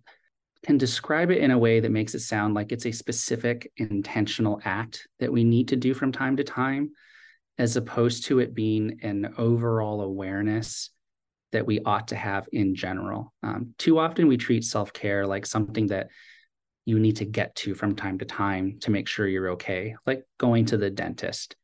can 0.66 0.76
describe 0.78 1.30
it 1.30 1.38
in 1.38 1.52
a 1.52 1.58
way 1.58 1.78
that 1.78 1.92
makes 1.92 2.16
it 2.16 2.20
sound 2.20 2.54
like 2.54 2.72
it's 2.72 2.86
a 2.86 2.92
specific 2.92 3.70
intentional 3.76 4.60
act 4.64 5.06
that 5.20 5.32
we 5.32 5.44
need 5.44 5.68
to 5.68 5.76
do 5.76 5.94
from 5.94 6.10
time 6.10 6.36
to 6.36 6.42
time, 6.42 6.90
as 7.56 7.76
opposed 7.76 8.24
to 8.24 8.40
it 8.40 8.52
being 8.52 8.98
an 9.02 9.32
overall 9.38 10.00
awareness 10.00 10.90
that 11.52 11.64
we 11.64 11.80
ought 11.82 12.08
to 12.08 12.16
have 12.16 12.48
in 12.52 12.74
general. 12.74 13.32
Um, 13.44 13.74
too 13.78 14.00
often 14.00 14.26
we 14.26 14.36
treat 14.36 14.64
self 14.64 14.92
care 14.92 15.24
like 15.24 15.46
something 15.46 15.86
that 15.86 16.08
you 16.84 16.98
need 16.98 17.16
to 17.16 17.24
get 17.24 17.54
to 17.56 17.76
from 17.76 17.94
time 17.94 18.18
to 18.18 18.24
time 18.24 18.78
to 18.80 18.90
make 18.90 19.06
sure 19.06 19.28
you're 19.28 19.50
okay, 19.50 19.94
like 20.04 20.24
going 20.36 20.66
to 20.66 20.76
the 20.76 20.90
dentist. 20.90 21.54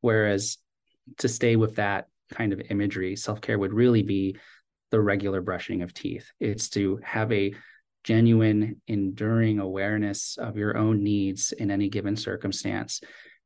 Whereas 0.00 0.56
to 1.18 1.28
stay 1.28 1.56
with 1.56 1.76
that 1.76 2.08
kind 2.32 2.54
of 2.54 2.62
imagery, 2.70 3.14
self 3.14 3.42
care 3.42 3.58
would 3.58 3.74
really 3.74 4.02
be 4.02 4.38
the 4.90 5.00
regular 5.02 5.42
brushing 5.42 5.82
of 5.82 5.92
teeth. 5.92 6.30
It's 6.40 6.70
to 6.70 6.98
have 7.04 7.30
a 7.30 7.52
genuine, 8.08 8.80
enduring 8.86 9.58
awareness 9.58 10.38
of 10.38 10.56
your 10.56 10.78
own 10.78 11.04
needs 11.04 11.52
in 11.52 11.70
any 11.70 11.90
given 11.90 12.16
circumstance 12.16 13.02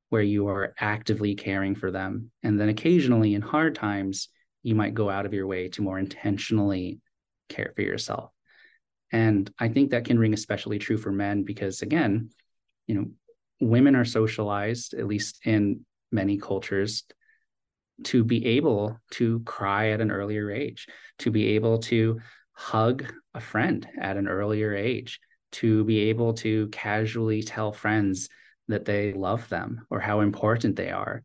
where 0.08 0.22
you 0.22 0.46
are 0.46 0.72
actively 0.78 1.34
caring 1.34 1.74
for 1.74 1.90
them. 1.90 2.30
And 2.44 2.60
then 2.60 2.68
occasionally 2.68 3.34
in 3.34 3.42
hard 3.42 3.74
times, 3.74 4.28
you 4.62 4.76
might 4.76 4.94
go 4.94 5.10
out 5.10 5.26
of 5.26 5.34
your 5.34 5.48
way 5.48 5.68
to 5.70 5.82
more 5.82 5.98
intentionally 5.98 7.00
care 7.48 7.72
for 7.74 7.82
yourself. 7.82 8.30
And 9.10 9.52
I 9.58 9.66
think 9.66 9.90
that 9.90 10.04
can 10.04 10.16
ring 10.16 10.32
especially 10.32 10.78
true 10.78 10.96
for 10.96 11.10
men 11.10 11.42
because, 11.42 11.82
again, 11.82 12.30
you 12.86 12.94
know, 12.94 13.06
women 13.60 13.96
are 13.96 14.04
socialized, 14.04 14.94
at 14.94 15.08
least 15.08 15.40
in 15.44 15.84
many 16.12 16.38
cultures, 16.38 17.02
to 18.04 18.22
be 18.22 18.46
able 18.46 19.00
to 19.14 19.40
cry 19.40 19.90
at 19.90 20.00
an 20.00 20.12
earlier 20.12 20.52
age, 20.52 20.86
to 21.18 21.32
be 21.32 21.56
able 21.56 21.78
to 21.78 22.20
hug 22.62 23.12
a 23.34 23.40
friend 23.40 23.88
at 24.00 24.16
an 24.16 24.28
earlier 24.28 24.72
age, 24.74 25.18
to 25.50 25.84
be 25.84 26.10
able 26.10 26.32
to 26.32 26.68
casually 26.68 27.42
tell 27.42 27.72
friends 27.72 28.28
that 28.68 28.84
they 28.84 29.12
love 29.12 29.48
them 29.48 29.84
or 29.90 29.98
how 29.98 30.20
important 30.20 30.76
they 30.76 30.90
are. 30.90 31.24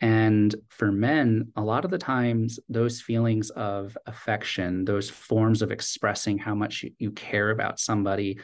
And 0.00 0.52
for 0.70 0.90
men, 0.90 1.52
a 1.54 1.62
lot 1.62 1.84
of 1.84 1.90
the 1.90 1.98
times, 1.98 2.58
those 2.68 3.00
feelings 3.00 3.50
of 3.50 3.96
affection, 4.06 4.84
those 4.84 5.10
forms 5.10 5.60
of 5.62 5.70
expressing 5.70 6.38
how 6.38 6.54
much 6.54 6.84
you, 6.98 7.12
care 7.12 7.50
about 7.50 7.78
somebody, 7.78 8.40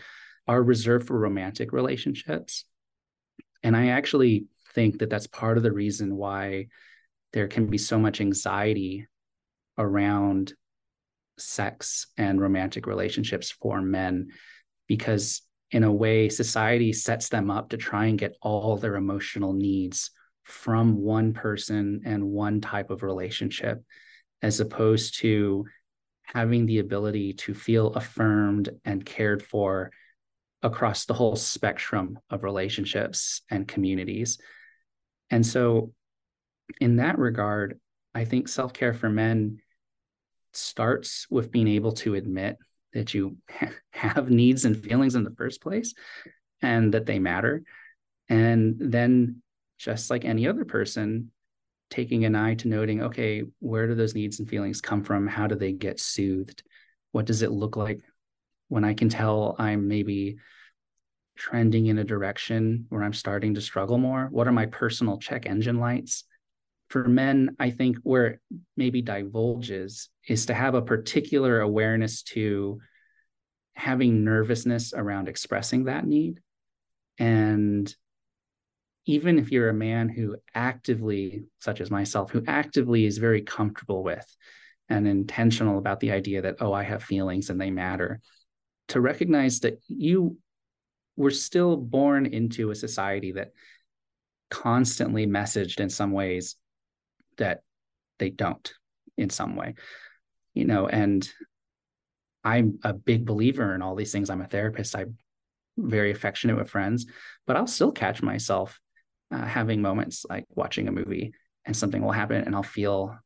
are 0.47 0.63
reserved 0.63 1.07
for 1.07 1.19
romantic 1.19 1.73
relationships. 1.73 2.65
And 3.63 3.75
I 3.75 3.89
actually 3.89 4.45
think 4.75 4.99
that 4.99 5.11
that's 5.11 5.27
part 5.27 5.57
of 5.57 5.63
the 5.63 5.73
reason 5.73 6.17
why 6.17 6.67
there 7.33 7.49
can 7.49 7.67
be 7.67 7.79
so 7.79 7.99
much 7.99 8.21
anxiety 8.21 9.07
around 9.77 10.55
sex 11.41 12.07
and 12.17 12.41
romantic 12.41 12.87
relationships 12.87 13.51
for 13.51 13.81
men 13.81 14.29
because 14.87 15.43
in 15.71 15.85
a 15.85 15.93
way 15.93 16.29
society 16.29 16.93
sets 16.93 17.29
them 17.29 17.51
up 17.51 17.71
to 17.71 17.77
try 17.77 18.07
and 18.07 18.19
get 18.19 18.37
all 18.43 18.77
their 18.77 18.97
emotional 18.97 19.53
needs 19.53 20.11
from 20.45 20.97
one 20.97 21.33
person 21.33 22.03
and 22.05 22.25
one 22.25 22.61
type 22.61 22.91
of 22.91 23.03
relationship 23.03 23.83
as 24.43 24.61
opposed 24.61 25.19
to 25.19 25.65
having 26.23 26.67
the 26.67 26.79
ability 26.79 27.33
to 27.33 27.55
feel 27.55 27.89
affirmed 27.89 28.69
and 28.85 29.05
cared 29.05 29.43
for 29.43 29.91
across 30.63 31.05
the 31.05 31.15
whole 31.15 31.37
spectrum 31.37 32.19
of 32.31 32.43
relationships 32.43 33.43
and 33.51 33.67
communities. 33.67 34.39
And 35.31 35.47
so 35.47 35.93
in 36.81 36.97
that 36.97 37.19
regard 37.19 37.81
i 38.15 38.25
think 38.25 38.49
self-care 38.49 38.95
for 38.95 39.09
men 39.09 39.59
starts 40.53 41.27
with 41.31 41.51
being 41.51 41.69
able 41.69 41.93
to 41.93 42.15
admit 42.15 42.59
that 42.93 43.15
you 43.15 43.37
have 43.93 44.31
needs 44.31 44.65
and 44.65 44.77
feelings 44.77 45.15
in 45.15 45.25
the 45.25 45.35
first 45.37 45.61
place 45.61 45.95
and 46.63 46.95
that 46.95 47.07
they 47.07 47.19
matter. 47.19 47.63
And 48.29 48.77
then, 48.79 49.43
just 49.79 50.11
like 50.11 50.25
any 50.25 50.47
other 50.47 50.65
person, 50.65 51.31
taking 51.89 52.25
an 52.25 52.37
eye 52.37 52.55
to 52.55 52.69
noting, 52.69 53.03
okay, 53.05 53.43
where 53.59 53.87
do 53.87 53.95
those 53.95 54.15
needs 54.15 54.39
and 54.39 54.49
feelings 54.49 54.81
come 54.81 55.03
from? 55.03 55.27
How 55.27 55.47
do 55.47 55.55
they 55.55 55.73
get 55.73 55.99
soothed? 55.99 56.63
What 57.13 57.25
does 57.25 57.43
it 57.43 57.51
look 57.51 57.77
like 57.77 58.01
when 58.69 58.85
I 58.85 58.95
can 58.95 59.09
tell 59.09 59.57
I'm 59.59 59.89
maybe 59.89 60.37
trending 61.37 61.87
in 61.87 61.99
a 61.99 62.05
direction 62.05 62.87
where 62.91 63.03
I'm 63.03 63.15
starting 63.15 63.55
to 63.55 63.61
struggle 63.61 63.99
more? 63.99 64.29
What 64.31 64.47
are 64.47 64.53
my 64.53 64.67
personal 64.67 65.19
check 65.19 65.47
engine 65.47 65.81
lights? 65.81 66.25
for 66.91 67.07
men, 67.07 67.57
I 67.59 67.71
think 67.71 67.99
where 68.03 68.27
it 68.27 68.41
maybe 68.77 69.01
divulges 69.01 70.11
is 70.27 70.47
to 70.47 70.55
have 70.55 70.75
a 70.75 70.83
particular 70.83 71.61
awareness 71.61 72.23
to 72.23 72.81
having 73.75 74.25
nervousness 74.25 74.93
around 74.95 75.29
expressing 75.29 75.85
that 75.85 76.07
need. 76.07 76.41
And 77.19 77.93
even 79.07 79.39
if 79.39 79.51
you're 79.51 79.71
a 79.71 79.75
man 79.75 80.09
who 80.09 80.37
actively, 80.55 81.45
such 81.59 81.81
as 81.81 81.91
myself, 81.91 82.31
who 82.31 82.45
actively 82.47 83.07
is 83.07 83.19
very 83.19 83.43
comfortable 83.43 84.03
with 84.03 84.27
and 84.89 85.09
intentional 85.09 85.79
about 85.79 86.01
the 86.01 86.13
idea 86.13 86.43
that, 86.43 86.57
oh, 86.61 86.73
I 86.73 86.83
have 86.83 87.03
feelings 87.03 87.49
and 87.49 87.61
they 87.61 87.71
matter, 87.71 88.21
to 88.89 89.01
recognize 89.01 89.61
that 89.61 89.81
you 89.89 90.37
were 91.17 91.31
still 91.31 91.77
born 91.77 92.27
into 92.27 92.71
a 92.71 92.75
society 92.75 93.33
that 93.33 93.53
constantly 94.51 95.27
messaged 95.27 95.81
in 95.81 95.89
some 95.89 96.13
ways 96.13 96.57
that 97.39 97.63
they 98.19 98.31
don't 98.31 98.73
in 99.17 99.31
some 99.31 99.55
way 99.55 99.75
you 100.61 100.67
know 100.67 100.87
and 100.87 101.29
i'm 102.45 102.79
a 102.85 102.93
big 102.93 103.25
believer 103.25 103.75
in 103.75 103.83
all 103.83 103.95
these 103.95 104.13
things. 104.13 104.31
I'm 104.31 104.43
a 104.43 104.47
therapist. 104.47 104.95
I'm 104.95 105.17
very 105.77 106.11
affectionate 106.11 106.57
with 106.59 106.71
friends 106.71 107.07
but 107.47 107.57
i'll 107.57 107.67
still 107.67 107.93
catch 107.93 108.23
myself 108.23 108.79
uh, 109.35 109.47
having 109.59 109.81
moments 109.81 110.27
like 110.29 110.45
watching 110.55 110.89
a 110.89 110.93
movie 110.93 111.33
and 111.65 111.75
something 111.75 112.03
will 112.03 112.13
happen 112.13 112.43
and 112.45 112.55
i'll 112.55 112.63
feel 112.63 113.17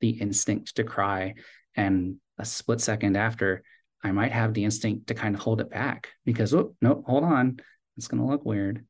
the 0.00 0.10
instinct 0.10 0.76
to 0.76 0.84
cry. 0.84 1.34
And 1.74 2.16
a 2.38 2.44
split 2.44 2.80
second 2.80 3.16
after 3.16 3.62
i 4.04 4.10
might 4.12 4.32
have 4.32 4.52
the 4.52 4.64
instinct 4.64 5.08
to 5.08 5.14
kind 5.14 5.34
of 5.34 5.40
hold 5.40 5.60
it 5.60 5.70
back 5.70 6.10
because 6.24 6.54
oh 6.54 6.74
no 6.82 7.02
hold 7.06 7.24
on. 7.24 7.60
It's 7.96 8.06
going 8.06 8.22
to 8.22 8.28
look 8.28 8.44
weird. 8.44 8.86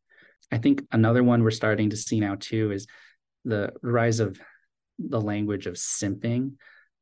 I 0.52 0.58
think 0.58 0.84
another 0.92 1.24
one 1.24 1.42
we're 1.42 1.50
starting 1.50 1.90
to 1.90 1.96
see 1.96 2.20
now 2.20 2.36
too 2.38 2.72
is 2.72 2.86
the 3.44 3.72
rise 3.82 4.20
of 4.20 4.38
the 4.98 5.20
language 5.20 5.66
of 5.66 5.74
simping, 5.74 6.52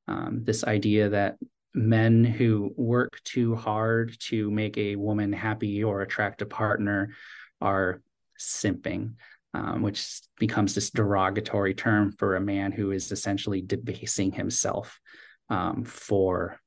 um, 0.08 0.42
this 0.44 0.64
idea 0.64 1.08
that 1.10 1.36
men 1.74 2.24
who 2.24 2.72
work 2.76 3.20
too 3.22 3.54
hard 3.54 4.16
to 4.18 4.50
make 4.50 4.78
a 4.78 4.96
woman 4.96 5.32
happy 5.32 5.84
or 5.84 6.00
attract 6.00 6.42
a 6.42 6.46
partner 6.46 7.14
are 7.60 8.00
simping, 8.38 9.14
um, 9.52 9.82
which 9.82 10.20
becomes 10.38 10.74
this 10.74 10.90
derogatory 10.90 11.74
term 11.74 12.12
for 12.12 12.36
a 12.36 12.40
man 12.40 12.72
who 12.72 12.92
is 12.92 13.12
essentially 13.12 13.60
debasing 13.60 14.32
himself 14.32 14.98
um, 15.50 15.84
for 15.84 16.58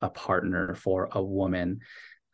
a 0.00 0.08
partner, 0.08 0.74
for 0.74 1.08
a 1.12 1.22
woman. 1.22 1.80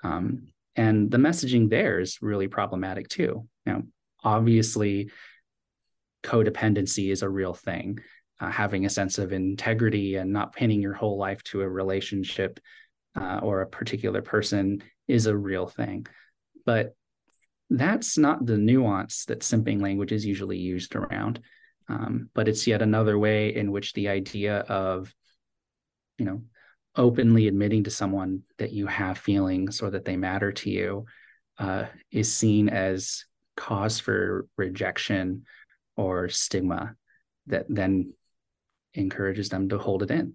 Um, 0.03 0.49
and 0.77 1.11
the 1.11 1.19
messaging 1.19 1.71
there 1.71 2.01
is 2.01 2.19
really 2.21 2.49
problematic 2.49 3.09
too. 3.09 3.49
Now, 3.65 3.83
obviously, 4.23 5.11
codependency 6.23 7.11
is 7.11 7.23
a 7.23 7.29
real 7.29 7.55
thing. 7.55 8.01
Uh, 8.41 8.51
having 8.51 8.85
a 8.85 8.91
sense 8.91 9.19
of 9.19 9.33
integrity 9.33 10.17
and 10.17 10.33
not 10.33 10.55
pinning 10.55 10.83
your 10.83 10.93
whole 10.93 11.17
life 11.17 11.41
to 11.45 11.63
a 11.63 11.69
relationship 11.69 12.59
uh, 13.15 13.39
or 13.43 13.61
a 13.61 13.67
particular 13.67 14.23
person 14.23 14.83
is 15.07 15.27
a 15.27 15.37
real 15.37 15.69
thing. 15.69 16.05
But 16.67 16.97
that's 17.71 18.19
not 18.19 18.45
the 18.45 18.59
nuance 18.59 19.25
that 19.27 19.41
simping 19.41 19.81
language 19.81 20.11
is 20.11 20.27
usually 20.27 20.59
used 20.59 20.97
around. 20.97 21.41
Um, 21.89 22.29
but 22.35 22.49
it's 22.49 22.67
yet 22.67 22.83
another 22.83 23.19
way 23.19 23.55
in 23.55 23.71
which 23.71 23.93
the 23.93 24.09
idea 24.09 24.59
of, 24.59 25.15
you 26.19 26.25
know, 26.25 26.43
openly 26.97 27.49
admitting 27.49 27.85
to 27.85 27.91
someone 27.91 28.43
that 28.59 28.73
you 28.73 28.87
have 28.87 29.19
feelings 29.19 29.81
or 29.81 29.91
that 29.91 30.05
they 30.05 30.17
matter 30.17 30.53
to 30.53 30.71
you 30.71 31.07
uh, 31.59 31.85
is 32.11 32.35
seen 32.35 32.69
as 32.69 33.25
cause 33.57 34.01
for 34.01 34.47
rejection 34.57 35.45
or 35.97 36.29
stigma 36.29 36.95
that 37.47 37.67
then 37.69 38.13
encourages 38.95 39.49
them 39.49 39.69
to 39.69 39.79
hold 39.79 40.03
it 40.03 40.11
in. 40.11 40.35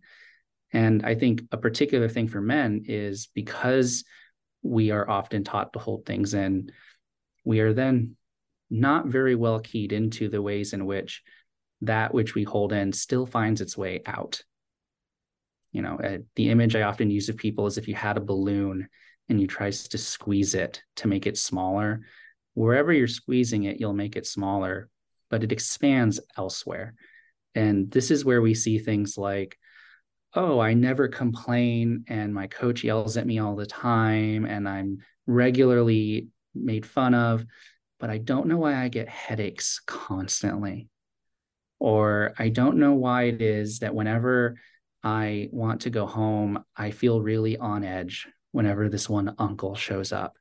And 0.71 1.03
I 1.05 1.15
think 1.15 1.43
a 1.51 1.57
particular 1.57 2.07
thing 2.07 2.27
for 2.27 2.41
men 2.41 2.83
is 2.87 3.27
because 3.33 4.03
we 4.61 4.91
are 4.91 5.09
often 5.09 5.43
taught 5.43 5.73
to 5.73 5.79
hold 5.79 6.05
things 6.05 6.33
in, 6.33 6.71
we 7.43 7.59
are 7.61 7.73
then 7.73 8.15
not 8.69 9.07
very 9.07 9.35
well 9.35 9.59
keyed 9.59 9.91
into 9.91 10.29
the 10.29 10.41
ways 10.41 10.73
in 10.73 10.85
which 10.85 11.23
that 11.81 12.13
which 12.13 12.35
we 12.35 12.43
hold 12.43 12.71
in 12.71 12.91
still 12.91 13.25
finds 13.25 13.61
its 13.61 13.77
way 13.77 14.01
out. 14.05 14.43
You 15.71 15.81
know, 15.81 15.99
uh, 16.03 16.17
the 16.35 16.49
image 16.49 16.75
I 16.75 16.83
often 16.83 17.09
use 17.09 17.29
of 17.29 17.37
people 17.37 17.67
is 17.67 17.77
if 17.77 17.87
you 17.87 17.95
had 17.95 18.17
a 18.17 18.21
balloon 18.21 18.89
and 19.27 19.39
you 19.39 19.47
try 19.47 19.69
to 19.69 19.97
squeeze 19.97 20.55
it 20.55 20.83
to 20.97 21.07
make 21.07 21.25
it 21.25 21.37
smaller, 21.37 22.01
wherever 22.53 22.91
you're 22.91 23.07
squeezing 23.07 23.63
it, 23.63 23.79
you'll 23.79 23.93
make 23.93 24.15
it 24.15 24.27
smaller 24.27 24.89
but 25.29 25.43
it 25.43 25.51
expands 25.51 26.19
elsewhere. 26.37 26.95
And 27.55 27.89
this 27.91 28.11
is 28.11 28.25
where 28.25 28.41
we 28.41 28.53
see 28.53 28.79
things 28.79 29.17
like, 29.17 29.57
oh, 30.35 30.59
I 30.59 30.73
never 30.73 31.07
complain, 31.07 32.05
and 32.07 32.33
my 32.33 32.47
coach 32.47 32.83
yells 32.83 33.17
at 33.17 33.25
me 33.25 33.39
all 33.39 33.55
the 33.55 33.65
time, 33.65 34.45
and 34.45 34.69
I'm 34.69 34.99
regularly 35.25 36.27
made 36.53 36.85
fun 36.85 37.15
of, 37.15 37.45
but 37.99 38.09
I 38.09 38.19
don't 38.19 38.47
know 38.47 38.57
why 38.57 38.75
I 38.75 38.89
get 38.89 39.09
headaches 39.09 39.81
constantly. 39.85 40.87
Or 41.79 42.33
I 42.37 42.49
don't 42.49 42.77
know 42.77 42.93
why 42.93 43.23
it 43.23 43.41
is 43.41 43.79
that 43.79 43.95
whenever 43.95 44.57
I 45.03 45.49
want 45.51 45.81
to 45.81 45.89
go 45.89 46.05
home, 46.05 46.63
I 46.75 46.91
feel 46.91 47.21
really 47.21 47.57
on 47.57 47.83
edge 47.83 48.27
whenever 48.51 48.89
this 48.89 49.09
one 49.09 49.33
uncle 49.39 49.75
shows 49.75 50.11
up. 50.11 50.37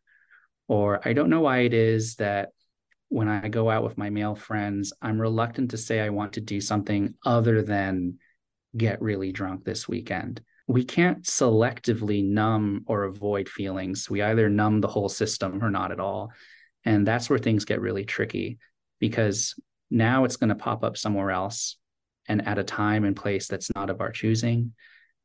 Or 0.66 1.00
I 1.06 1.12
don't 1.12 1.30
know 1.30 1.40
why 1.40 1.60
it 1.60 1.74
is 1.74 2.16
that 2.16 2.50
when 3.08 3.28
I 3.28 3.48
go 3.48 3.70
out 3.70 3.84
with 3.84 3.98
my 3.98 4.10
male 4.10 4.34
friends, 4.34 4.92
I'm 5.00 5.20
reluctant 5.20 5.70
to 5.70 5.76
say 5.76 6.00
I 6.00 6.10
want 6.10 6.34
to 6.34 6.40
do 6.40 6.60
something 6.60 7.14
other 7.24 7.62
than 7.62 8.18
get 8.76 9.00
really 9.00 9.32
drunk 9.32 9.64
this 9.64 9.88
weekend. 9.88 10.42
We 10.66 10.84
can't 10.84 11.22
selectively 11.22 12.22
numb 12.22 12.84
or 12.86 13.04
avoid 13.04 13.48
feelings. 13.48 14.10
We 14.10 14.20
either 14.20 14.50
numb 14.50 14.80
the 14.80 14.88
whole 14.88 15.08
system 15.08 15.64
or 15.64 15.70
not 15.70 15.90
at 15.90 16.00
all. 16.00 16.32
And 16.84 17.06
that's 17.06 17.30
where 17.30 17.38
things 17.38 17.64
get 17.64 17.80
really 17.80 18.04
tricky 18.04 18.58
because 18.98 19.54
now 19.90 20.24
it's 20.24 20.36
going 20.36 20.50
to 20.50 20.54
pop 20.54 20.84
up 20.84 20.98
somewhere 20.98 21.30
else 21.30 21.78
and 22.26 22.46
at 22.46 22.58
a 22.58 22.64
time 22.64 23.04
and 23.04 23.16
place 23.16 23.48
that's 23.48 23.70
not 23.74 23.88
of 23.88 24.02
our 24.02 24.12
choosing. 24.12 24.74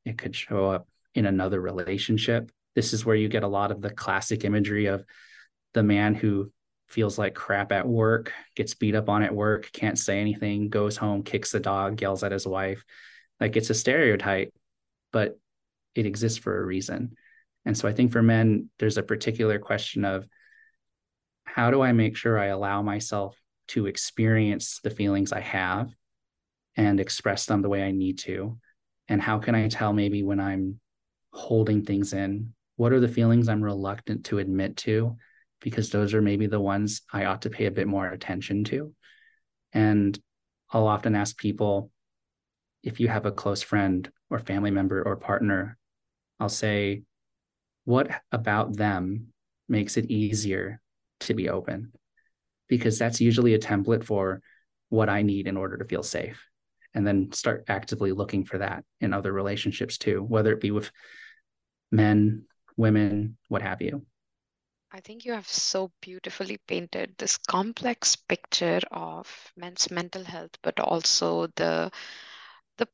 It 0.05 0.17
could 0.17 0.35
show 0.35 0.69
up 0.69 0.87
in 1.13 1.25
another 1.25 1.59
relationship. 1.59 2.49
This 2.75 2.93
is 2.93 3.05
where 3.05 3.15
you 3.15 3.27
get 3.27 3.43
a 3.43 3.47
lot 3.47 3.71
of 3.71 3.81
the 3.81 3.89
classic 3.89 4.45
imagery 4.45 4.85
of 4.85 5.03
the 5.73 5.83
man 5.83 6.15
who 6.15 6.51
feels 6.93 7.17
like 7.17 7.33
crap 7.33 7.71
at 7.71 7.87
work, 7.87 8.31
gets 8.55 8.75
beat 8.75 8.95
up 8.95 9.09
on 9.09 9.23
at 9.23 9.33
work, 9.33 9.69
can't 9.73 9.97
say 9.97 10.19
anything, 10.19 10.69
goes 10.69 10.95
home, 10.95 11.23
kicks 11.23 11.51
the 11.51 11.59
dog, 11.59 11.99
yells 12.01 12.23
at 12.23 12.31
his 12.31 12.47
wife. 12.47 12.85
Like 13.39 13.57
it's 13.57 13.71
a 13.71 13.73
stereotype, 13.73 14.53
but 15.11 15.39
it 15.95 16.05
exists 16.05 16.37
for 16.37 16.57
a 16.57 16.65
reason. 16.65 17.15
And 17.65 17.77
so 17.77 17.87
I 17.87 17.93
think 17.93 18.11
for 18.11 18.21
men, 18.21 18.69
there's 18.77 18.97
a 18.97 19.03
particular 19.03 19.57
question 19.57 20.05
of 20.05 20.27
how 21.43 21.71
do 21.71 21.81
I 21.81 21.91
make 21.91 22.15
sure 22.15 22.37
I 22.37 22.47
allow 22.47 22.81
myself 22.81 23.37
to 23.69 23.87
experience 23.87 24.79
the 24.83 24.89
feelings 24.89 25.31
I 25.31 25.39
have 25.41 25.91
and 26.75 26.99
express 26.99 27.45
them 27.45 27.61
the 27.61 27.69
way 27.69 27.83
I 27.83 27.91
need 27.91 28.19
to? 28.19 28.57
And 29.07 29.21
how 29.21 29.39
can 29.39 29.55
I 29.55 29.67
tell 29.67 29.93
maybe 29.93 30.23
when 30.23 30.39
I'm 30.39 30.79
holding 31.31 31.83
things 31.83 32.13
in? 32.13 32.53
What 32.75 32.93
are 32.93 32.99
the 32.99 33.07
feelings 33.07 33.49
I'm 33.49 33.63
reluctant 33.63 34.25
to 34.25 34.39
admit 34.39 34.77
to? 34.77 35.17
Because 35.63 35.89
those 35.89 36.13
are 36.13 36.21
maybe 36.21 36.45
the 36.45 36.59
ones 36.59 37.01
I 37.11 37.25
ought 37.25 37.43
to 37.43 37.49
pay 37.49 37.65
a 37.65 37.71
bit 37.71 37.87
more 37.87 38.05
attention 38.05 38.65
to. 38.65 38.93
And 39.71 40.19
I'll 40.69 40.87
often 40.87 41.15
ask 41.15 41.35
people 41.37 41.89
if 42.83 42.99
you 42.99 43.07
have 43.07 43.25
a 43.25 43.31
close 43.31 43.63
friend 43.63 44.11
or 44.29 44.39
family 44.39 44.71
member 44.71 45.01
or 45.01 45.15
partner, 45.15 45.77
I'll 46.39 46.49
say, 46.49 47.03
what 47.85 48.11
about 48.31 48.75
them 48.75 49.27
makes 49.69 49.95
it 49.95 50.11
easier 50.11 50.81
to 51.21 51.33
be 51.33 51.49
open? 51.49 51.93
Because 52.67 52.99
that's 52.99 53.21
usually 53.21 53.53
a 53.53 53.59
template 53.59 54.03
for 54.03 54.41
what 54.89 55.09
I 55.09 55.21
need 55.21 55.47
in 55.47 55.57
order 55.57 55.77
to 55.77 55.85
feel 55.85 56.03
safe 56.03 56.45
and 56.93 57.07
then 57.07 57.31
start 57.31 57.63
actively 57.67 58.11
looking 58.11 58.43
for 58.43 58.57
that 58.57 58.83
in 58.99 59.13
other 59.13 59.31
relationships 59.31 59.97
too, 59.97 60.21
whether 60.21 60.51
it 60.51 60.61
be 60.61 60.71
with 60.71 60.91
men, 61.91 62.43
women, 62.77 63.37
what 63.47 63.61
have 63.61 63.81
you. 63.81 64.05
I 64.93 65.01
think 65.01 65.25
you 65.25 65.33
have 65.33 65.49
so 65.49 65.91
beautifully 65.99 66.57
painted 66.57 67.17
this 67.17 67.37
complex 67.37 68.15
picture 68.15 68.79
of 68.91 69.51
men's 69.57 69.91
mental 69.91 70.23
health, 70.23 70.51
but 70.61 70.79
also 70.79 71.47
the 71.47 71.91
the 72.77 72.87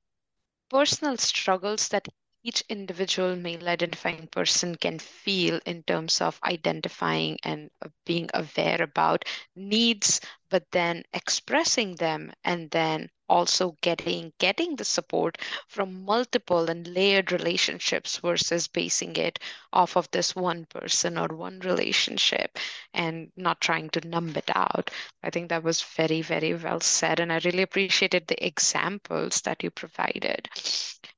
personal 0.69 1.17
struggles 1.17 1.89
that 1.89 2.07
each 2.43 2.63
individual 2.69 3.35
male 3.35 3.67
identifying 3.67 4.27
person 4.27 4.75
can 4.75 4.99
feel 4.99 5.59
in 5.65 5.83
terms 5.83 6.21
of 6.21 6.39
identifying 6.43 7.37
and 7.43 7.69
uh, 7.83 7.89
being 8.05 8.29
aware 8.33 8.81
about 8.81 9.25
needs, 9.55 10.19
but 10.49 10.63
then 10.71 11.03
expressing 11.13 11.95
them 11.95 12.31
and 12.43 12.69
then 12.71 13.09
also 13.27 13.75
getting 13.81 14.33
getting 14.39 14.75
the 14.75 14.83
support 14.85 15.37
from 15.67 16.03
multiple 16.05 16.69
and 16.69 16.87
layered 16.87 17.31
relationships 17.31 18.17
versus 18.17 18.67
basing 18.67 19.15
it 19.15 19.39
off 19.73 19.95
of 19.95 20.09
this 20.11 20.35
one 20.35 20.65
person 20.65 21.17
or 21.17 21.27
one 21.27 21.59
relationship 21.59 22.57
and 22.93 23.31
not 23.35 23.61
trying 23.61 23.89
to 23.89 24.07
numb 24.07 24.35
it 24.35 24.49
out. 24.55 24.89
I 25.23 25.29
think 25.29 25.49
that 25.49 25.63
was 25.63 25.81
very 25.81 26.21
very 26.21 26.53
well 26.53 26.79
said 26.81 27.19
and 27.19 27.31
i 27.31 27.39
really 27.43 27.61
appreciated 27.63 28.27
the 28.27 28.45
examples 28.45 29.41
that 29.41 29.63
you 29.63 29.69
provided 29.71 30.47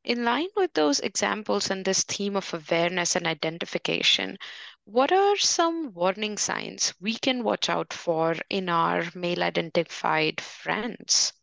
in 0.04 0.24
line 0.24 0.48
with 0.56 0.74
those 0.74 1.00
examples 1.00 1.70
and 1.70 1.86
this 1.86 2.04
theme 2.04 2.36
of 2.36 2.54
awareness 2.54 3.16
and 3.16 3.28
identification 3.28 4.38
what 4.86 5.12
are 5.12 5.38
some 5.38 5.94
warning 5.94 6.38
signs 6.38 6.94
we 7.00 7.16
can 7.16 7.44
watch 7.44 7.70
out 7.70 7.94
for 7.94 8.36
in 8.50 8.70
our 8.70 9.04
male 9.16 9.44
identified 9.44 10.40
friends 10.42 11.34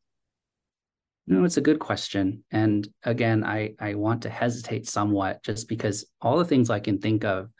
no, 1.30 1.44
it's 1.44 1.58
a 1.58 1.60
good 1.60 1.78
question. 1.78 2.42
And 2.50 2.88
again, 3.04 3.44
I, 3.44 3.74
I 3.78 3.96
want 3.96 4.22
to 4.22 4.30
hesitate 4.30 4.88
somewhat 4.88 5.42
just 5.44 5.68
because 5.68 6.06
all 6.22 6.38
the 6.38 6.44
things 6.46 6.70
I 6.70 6.80
can 6.80 7.00
think 7.00 7.22
of 7.22 7.50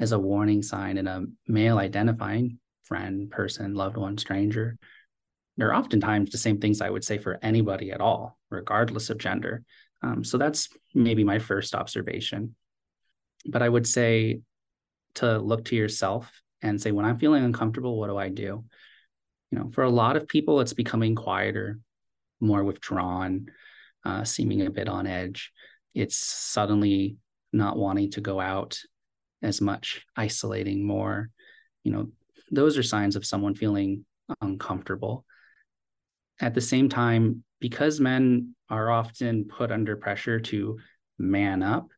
as 0.00 0.12
a 0.12 0.18
warning 0.18 0.62
sign 0.62 0.96
in 0.96 1.06
a 1.06 1.24
male 1.46 1.76
identifying 1.76 2.58
friend, 2.84 3.30
person, 3.30 3.74
loved 3.74 3.98
one, 3.98 4.16
stranger, 4.16 4.78
they're 5.58 5.74
oftentimes 5.74 6.30
the 6.30 6.38
same 6.38 6.58
things 6.58 6.80
I 6.80 6.88
would 6.88 7.04
say 7.04 7.18
for 7.18 7.38
anybody 7.42 7.92
at 7.92 8.00
all, 8.00 8.38
regardless 8.48 9.10
of 9.10 9.18
gender. 9.18 9.62
Um, 10.02 10.24
so 10.24 10.38
that's 10.38 10.68
maybe 10.94 11.24
my 11.24 11.38
first 11.38 11.74
observation. 11.74 12.54
But 13.46 13.62
I 13.62 13.68
would 13.68 13.86
say 13.86 14.40
to 15.16 15.38
look 15.38 15.66
to 15.66 15.76
yourself 15.76 16.30
and 16.62 16.80
say, 16.80 16.92
when 16.92 17.04
I'm 17.04 17.18
feeling 17.18 17.44
uncomfortable, 17.44 17.98
what 17.98 18.08
do 18.08 18.16
I 18.16 18.28
do? 18.28 18.64
You 19.50 19.58
know, 19.58 19.68
for 19.70 19.84
a 19.84 19.90
lot 19.90 20.16
of 20.16 20.28
people, 20.28 20.60
it's 20.60 20.72
becoming 20.72 21.14
quieter 21.14 21.78
more 22.40 22.64
withdrawn, 22.64 23.46
uh, 24.04 24.24
seeming 24.24 24.66
a 24.66 24.70
bit 24.70 24.88
on 24.88 25.06
edge. 25.06 25.52
It's 25.94 26.16
suddenly 26.16 27.16
not 27.52 27.78
wanting 27.78 28.10
to 28.12 28.20
go 28.20 28.40
out 28.40 28.78
as 29.42 29.60
much, 29.60 30.04
isolating 30.16 30.86
more. 30.86 31.30
You 31.84 31.92
know, 31.92 32.08
those 32.50 32.76
are 32.76 32.82
signs 32.82 33.16
of 33.16 33.24
someone 33.24 33.54
feeling 33.54 34.04
uncomfortable. 34.40 35.24
At 36.40 36.54
the 36.54 36.60
same 36.60 36.88
time, 36.88 37.44
because 37.60 38.00
men 38.00 38.54
are 38.68 38.90
often 38.90 39.44
put 39.44 39.70
under 39.72 39.96
pressure 39.96 40.40
to 40.40 40.78
man 41.18 41.62
up, 41.62 41.88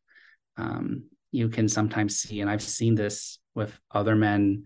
um, 0.57 1.03
you 1.31 1.49
can 1.49 1.67
sometimes 1.67 2.19
see, 2.19 2.41
and 2.41 2.49
I've 2.49 2.61
seen 2.61 2.95
this 2.95 3.39
with 3.55 3.77
other 3.91 4.15
men 4.15 4.63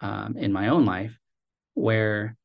um, 0.00 0.36
in 0.36 0.52
my 0.52 0.68
own 0.68 0.84
life, 0.84 1.18
where 1.74 2.36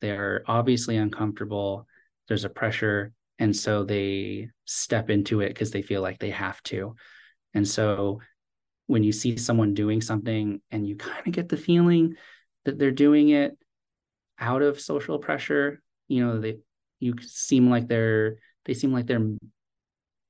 they're 0.00 0.42
obviously 0.46 0.96
uncomfortable 0.96 1.86
there's 2.28 2.44
a 2.44 2.48
pressure 2.50 3.12
and 3.38 3.54
so 3.54 3.84
they 3.84 4.48
step 4.64 5.10
into 5.10 5.40
it 5.40 5.48
because 5.48 5.70
they 5.70 5.82
feel 5.82 6.00
like 6.00 6.18
they 6.18 6.30
have 6.30 6.62
to. 6.64 6.94
And 7.54 7.66
so 7.66 8.20
when 8.86 9.02
you 9.02 9.12
see 9.12 9.36
someone 9.36 9.74
doing 9.74 10.00
something 10.00 10.60
and 10.70 10.86
you 10.86 10.96
kind 10.96 11.26
of 11.26 11.32
get 11.32 11.48
the 11.48 11.56
feeling 11.56 12.14
that 12.64 12.78
they're 12.78 12.90
doing 12.90 13.30
it 13.30 13.56
out 14.38 14.62
of 14.62 14.80
social 14.80 15.18
pressure 15.18 15.80
you 16.08 16.24
know 16.24 16.40
they 16.40 16.56
you 17.02 17.14
seem 17.20 17.68
like 17.68 17.88
they're 17.88 18.36
they 18.64 18.74
seem 18.74 18.92
like 18.92 19.06
they're 19.06 19.28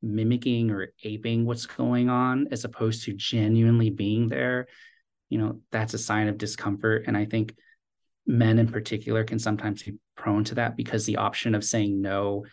mimicking 0.00 0.70
or 0.70 0.92
aping 1.04 1.44
what's 1.44 1.66
going 1.66 2.08
on 2.08 2.48
as 2.50 2.64
opposed 2.64 3.04
to 3.04 3.12
genuinely 3.12 3.90
being 3.90 4.28
there 4.28 4.66
you 5.28 5.38
know 5.38 5.60
that's 5.70 5.94
a 5.94 5.98
sign 5.98 6.28
of 6.28 6.38
discomfort 6.38 7.04
and 7.06 7.16
i 7.16 7.24
think 7.24 7.54
men 8.26 8.58
in 8.58 8.68
particular 8.68 9.24
can 9.24 9.38
sometimes 9.38 9.82
be 9.82 9.94
prone 10.16 10.44
to 10.44 10.54
that 10.56 10.76
because 10.76 11.06
the 11.06 11.16
option 11.16 11.54
of 11.54 11.64
saying 11.64 12.00
no 12.00 12.44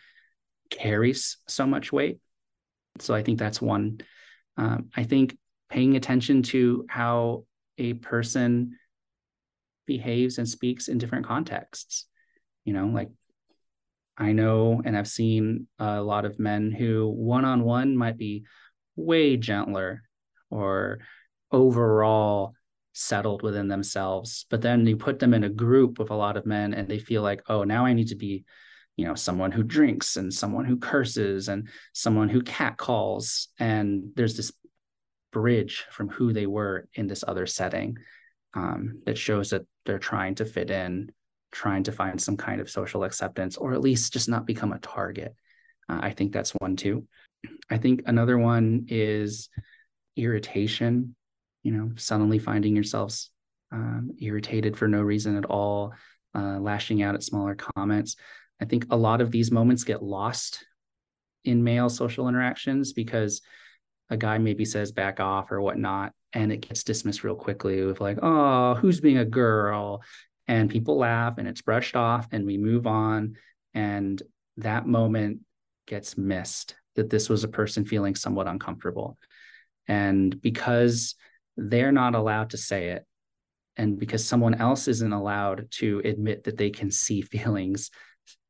carries 0.69 1.37
so 1.47 1.65
much 1.65 1.91
weight. 1.91 2.19
So 2.99 3.13
I 3.13 3.23
think 3.23 3.39
that's 3.39 3.61
one. 3.61 3.99
Um, 4.57 4.89
I 4.95 5.03
think 5.03 5.37
paying 5.69 5.95
attention 5.95 6.43
to 6.43 6.85
how 6.89 7.45
a 7.77 7.93
person 7.93 8.77
behaves 9.85 10.37
and 10.37 10.47
speaks 10.47 10.87
in 10.87 10.97
different 10.97 11.25
contexts. 11.27 12.05
You 12.65 12.73
know, 12.73 12.87
like 12.87 13.09
I 14.19 14.33
know 14.33 14.81
and 14.83 14.97
I've 14.97 15.07
seen 15.07 15.67
a 15.79 16.01
lot 16.01 16.25
of 16.25 16.39
men 16.39 16.71
who 16.71 17.07
one 17.07 17.45
on 17.45 17.63
one 17.63 17.95
might 17.95 18.17
be 18.17 18.43
way 18.95 19.37
gentler 19.37 20.03
or 20.49 20.99
overall 21.51 22.53
settled 22.93 23.41
within 23.43 23.69
themselves 23.69 24.45
but 24.49 24.61
then 24.61 24.85
you 24.85 24.97
put 24.97 25.19
them 25.19 25.33
in 25.33 25.45
a 25.45 25.49
group 25.49 25.99
with 25.99 26.09
a 26.09 26.15
lot 26.15 26.35
of 26.35 26.45
men 26.45 26.73
and 26.73 26.87
they 26.89 26.99
feel 26.99 27.21
like 27.21 27.41
oh 27.47 27.63
now 27.63 27.85
i 27.85 27.93
need 27.93 28.09
to 28.09 28.15
be 28.15 28.43
you 28.97 29.05
know 29.05 29.15
someone 29.15 29.53
who 29.53 29.63
drinks 29.63 30.17
and 30.17 30.33
someone 30.33 30.65
who 30.65 30.75
curses 30.75 31.47
and 31.47 31.69
someone 31.93 32.27
who 32.27 32.41
catcalls 32.41 33.47
and 33.57 34.11
there's 34.15 34.35
this 34.35 34.51
bridge 35.31 35.85
from 35.91 36.09
who 36.09 36.33
they 36.33 36.45
were 36.45 36.89
in 36.95 37.07
this 37.07 37.23
other 37.25 37.45
setting 37.45 37.95
um, 38.53 39.01
that 39.05 39.17
shows 39.17 39.51
that 39.51 39.65
they're 39.85 39.99
trying 39.99 40.35
to 40.35 40.43
fit 40.43 40.69
in 40.69 41.09
trying 41.51 41.83
to 41.83 41.91
find 41.91 42.21
some 42.21 42.37
kind 42.37 42.61
of 42.61 42.69
social 42.69 43.03
acceptance 43.03 43.57
or 43.57 43.73
at 43.73 43.81
least 43.81 44.13
just 44.13 44.29
not 44.29 44.45
become 44.45 44.71
a 44.71 44.79
target. 44.79 45.35
Uh, 45.87 45.99
I 46.01 46.11
think 46.11 46.31
that's 46.31 46.51
one 46.51 46.75
too. 46.75 47.07
I 47.69 47.77
think 47.77 48.03
another 48.05 48.37
one 48.37 48.85
is 48.89 49.49
irritation, 50.15 51.15
you 51.63 51.71
know, 51.71 51.91
suddenly 51.95 52.39
finding 52.39 52.75
yourselves 52.75 53.31
um, 53.71 54.11
irritated 54.19 54.77
for 54.77 54.87
no 54.87 55.01
reason 55.01 55.37
at 55.37 55.45
all, 55.45 55.93
uh, 56.35 56.59
lashing 56.59 57.01
out 57.01 57.15
at 57.15 57.23
smaller 57.23 57.55
comments. 57.55 58.15
I 58.61 58.65
think 58.65 58.87
a 58.89 58.97
lot 58.97 59.21
of 59.21 59.31
these 59.31 59.51
moments 59.51 59.83
get 59.83 60.03
lost 60.03 60.65
in 61.45 61.63
male 61.63 61.89
social 61.89 62.27
interactions 62.27 62.93
because 62.93 63.41
a 64.09 64.17
guy 64.17 64.37
maybe 64.37 64.65
says 64.65 64.91
back 64.91 65.19
off 65.19 65.51
or 65.51 65.61
whatnot, 65.61 66.13
and 66.33 66.51
it 66.51 66.61
gets 66.61 66.83
dismissed 66.83 67.23
real 67.23 67.35
quickly 67.35 67.83
with 67.83 68.01
like, 68.01 68.17
oh, 68.21 68.75
who's 68.75 68.99
being 68.99 69.17
a 69.17 69.25
girl? 69.25 70.03
And 70.49 70.67
people 70.67 70.97
laugh 70.97 71.37
and 71.37 71.47
it's 71.47 71.61
brushed 71.61 71.95
off 71.95 72.27
and 72.31 72.43
we 72.43 72.57
move 72.57 72.87
on. 72.87 73.35
And 73.75 74.19
that 74.57 74.87
moment 74.87 75.41
gets 75.85 76.17
missed 76.17 76.73
that 76.95 77.11
this 77.11 77.29
was 77.29 77.43
a 77.43 77.47
person 77.47 77.85
feeling 77.85 78.15
somewhat 78.15 78.47
uncomfortable. 78.47 79.19
And 79.87 80.41
because 80.41 81.13
they're 81.55 81.91
not 81.91 82.15
allowed 82.15 82.49
to 82.49 82.57
say 82.57 82.89
it, 82.89 83.05
and 83.77 83.99
because 83.99 84.25
someone 84.25 84.55
else 84.55 84.87
isn't 84.87 85.13
allowed 85.13 85.67
to 85.73 86.01
admit 86.03 86.45
that 86.45 86.57
they 86.57 86.71
can 86.71 86.89
see 86.89 87.21
feelings, 87.21 87.91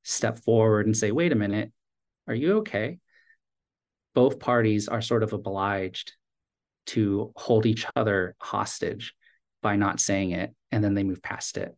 step 0.03 0.39
forward 0.39 0.85
and 0.85 0.95
say, 0.95 1.11
wait 1.11 1.33
a 1.33 1.35
minute, 1.35 1.73
are 2.29 2.33
you 2.33 2.59
okay? 2.59 2.99
Both 4.15 4.39
parties 4.39 4.87
are 4.87 5.01
sort 5.01 5.21
of 5.21 5.33
obliged 5.33 6.13
to 6.87 7.33
hold 7.35 7.65
each 7.65 7.85
other 7.93 8.37
hostage 8.39 9.13
by 9.61 9.75
not 9.75 9.99
saying 9.99 10.31
it, 10.31 10.53
and 10.71 10.83
then 10.83 10.93
they 10.93 11.03
move 11.03 11.21
past 11.21 11.57
it. 11.57 11.75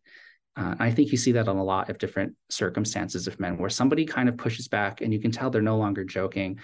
Uh, 0.56 0.76
I 0.80 0.92
think 0.92 1.12
you 1.12 1.18
see 1.18 1.34
that 1.34 1.48
on 1.48 1.58
a 1.58 1.64
lot 1.64 1.90
of 1.90 1.98
different 1.98 2.36
circumstances 2.50 3.28
of 3.28 3.40
men 3.40 3.58
where 3.58 3.70
somebody 3.70 4.06
kind 4.06 4.28
of 4.28 4.38
pushes 4.38 4.68
back 4.68 5.02
and 5.02 5.14
you 5.14 5.20
can 5.20 5.32
tell 5.32 5.50
they're 5.50 5.62
no 5.62 5.78
longer 5.78 6.04
joking, 6.04 6.60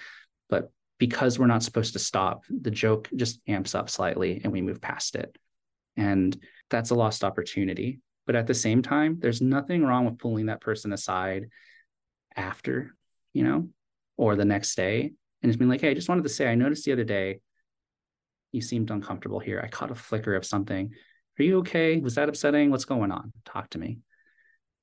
but 0.49 0.71
because 0.99 1.39
we're 1.39 1.47
not 1.47 1.63
supposed 1.63 1.93
to 1.93 1.99
stop, 1.99 2.43
the 2.49 2.71
joke 2.71 3.07
just 3.15 3.39
amps 3.47 3.75
up 3.75 3.89
slightly 3.89 4.41
and 4.43 4.51
we 4.51 4.61
move 4.61 4.81
past 4.81 5.15
it. 5.15 5.37
And 5.95 6.37
that's 6.69 6.89
a 6.89 6.95
lost 6.95 7.23
opportunity. 7.23 8.01
But 8.25 8.35
at 8.35 8.45
the 8.45 8.53
same 8.53 8.81
time, 8.81 9.19
there's 9.19 9.41
nothing 9.41 9.83
wrong 9.83 10.05
with 10.05 10.17
pulling 10.17 10.47
that 10.47 10.59
person 10.59 10.91
aside 10.91 11.45
after, 12.35 12.93
you 13.33 13.43
know, 13.43 13.69
or 14.17 14.35
the 14.35 14.45
next 14.45 14.75
day 14.75 15.13
and 15.41 15.49
just 15.49 15.59
being 15.59 15.69
like, 15.69 15.81
hey, 15.81 15.91
I 15.91 15.93
just 15.93 16.09
wanted 16.09 16.23
to 16.23 16.29
say, 16.29 16.47
I 16.47 16.55
noticed 16.55 16.83
the 16.85 16.91
other 16.91 17.03
day 17.03 17.39
you 18.51 18.61
seemed 18.61 18.91
uncomfortable 18.91 19.39
here. 19.39 19.61
I 19.63 19.67
caught 19.67 19.91
a 19.91 19.95
flicker 19.95 20.35
of 20.35 20.45
something. 20.45 20.91
Are 21.39 21.43
you 21.43 21.59
okay? 21.59 21.99
Was 21.99 22.15
that 22.15 22.29
upsetting? 22.29 22.71
What's 22.71 22.85
going 22.85 23.11
on? 23.11 23.33
Talk 23.45 23.69
to 23.71 23.79
me. 23.79 23.99